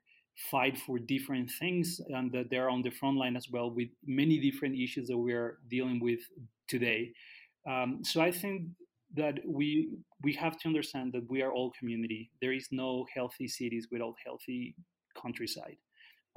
[0.50, 4.38] fight for different things and that they're on the front line as well with many
[4.38, 6.20] different issues that we're dealing with
[6.68, 7.12] today.
[7.68, 8.68] Um, so I think
[9.16, 9.90] that we
[10.22, 12.30] we have to understand that we are all community.
[12.40, 14.74] There is no healthy cities without healthy
[15.20, 15.76] countryside.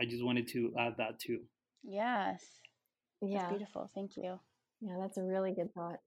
[0.02, 1.40] I just wanted to add that too.
[1.84, 2.44] Yes.
[3.22, 3.40] Yeah.
[3.40, 3.90] That's beautiful.
[3.94, 4.40] Thank you.
[4.82, 6.00] Yeah, that's a really good thought.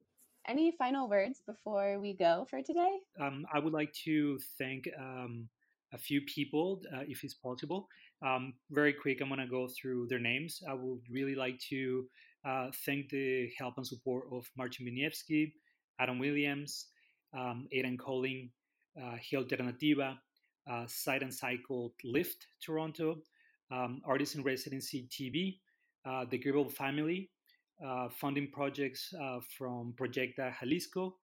[0.49, 2.99] Any final words before we go for today?
[3.21, 5.49] Um, I would like to thank um,
[5.93, 7.89] a few people, uh, if it's possible.
[8.23, 10.63] Um, very quick, I'm going to go through their names.
[10.69, 12.07] I would really like to
[12.45, 15.53] uh, thank the help and support of Martin Biniewski,
[16.01, 16.87] Adam Williams,
[17.37, 18.51] um, Aidan Colling,
[19.01, 20.19] uh, Hill Alternativa,
[20.71, 23.19] uh, Side and Cycle Lift Toronto,
[23.71, 25.59] um, Artist in Residency TV,
[26.05, 27.31] uh, the Gribble family,
[27.85, 31.17] uh, funding projects uh, from Proyecta Jalisco,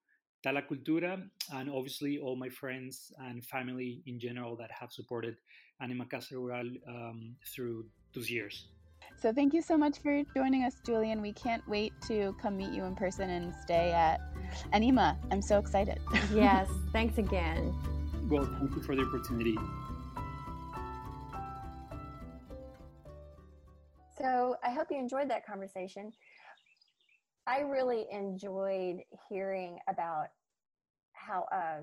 [0.43, 1.23] Tala Cultura,
[1.53, 5.37] and obviously all my friends and family in general that have supported
[5.81, 8.67] Anima Casa Rural um, through those years.
[9.17, 11.21] So thank you so much for joining us, Julian.
[11.21, 14.19] We can't wait to come meet you in person and stay at
[14.73, 15.17] Anima.
[15.31, 15.99] I'm so excited.
[16.33, 17.73] yes, thanks again.
[18.27, 19.57] Well, thank you for the opportunity.
[24.17, 26.11] So I hope you enjoyed that conversation.
[27.45, 30.27] I really enjoyed hearing about
[31.13, 31.81] how a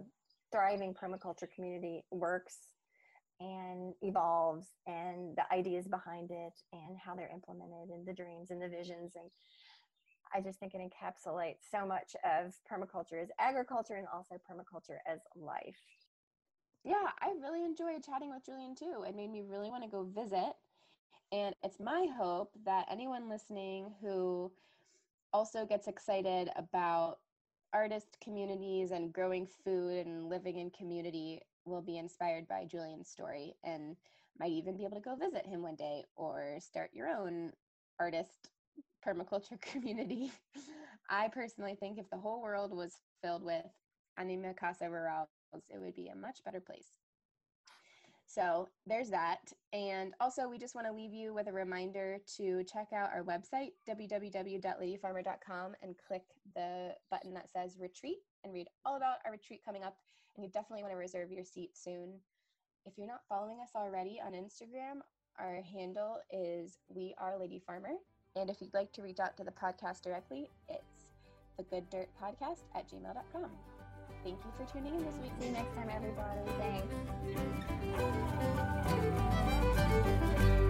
[0.51, 2.57] thriving permaculture community works
[3.41, 8.61] and evolves and the ideas behind it and how they're implemented and the dreams and
[8.61, 9.31] the visions and
[10.35, 15.19] I just think it encapsulates so much of permaculture as agriculture and also permaculture as
[15.35, 15.81] life.
[16.85, 19.05] Yeah, I really enjoyed chatting with Julian too.
[19.07, 20.53] It made me really want to go visit.
[21.33, 24.53] And it's my hope that anyone listening who
[25.33, 27.19] also gets excited about
[27.73, 33.55] artist communities and growing food and living in community will be inspired by Julian's story
[33.65, 33.97] and
[34.39, 37.53] might even be able to go visit him one day or start your own
[37.99, 38.51] artist
[39.07, 40.33] permaculture community.
[41.09, 43.67] I personally think if the whole world was filled with
[44.19, 45.29] anima casa rurals,
[45.69, 46.89] it would be a much better place.
[48.33, 49.53] So there's that.
[49.73, 53.25] And also, we just want to leave you with a reminder to check out our
[53.25, 56.23] website, www.ladyfarmer.com, and click
[56.55, 59.97] the button that says retreat and read all about our retreat coming up.
[60.37, 62.13] And you definitely want to reserve your seat soon.
[62.87, 65.01] If you're not following us already on Instagram,
[65.39, 67.95] our handle is We Are Lady Farmer.
[68.37, 71.09] And if you'd like to reach out to the podcast directly, it's
[71.57, 73.70] the Good Dirt Podcast at gmail.com.
[74.23, 75.33] Thank you for tuning in this week.
[75.41, 76.41] See you next time, everybody.
[80.37, 80.67] Thanks.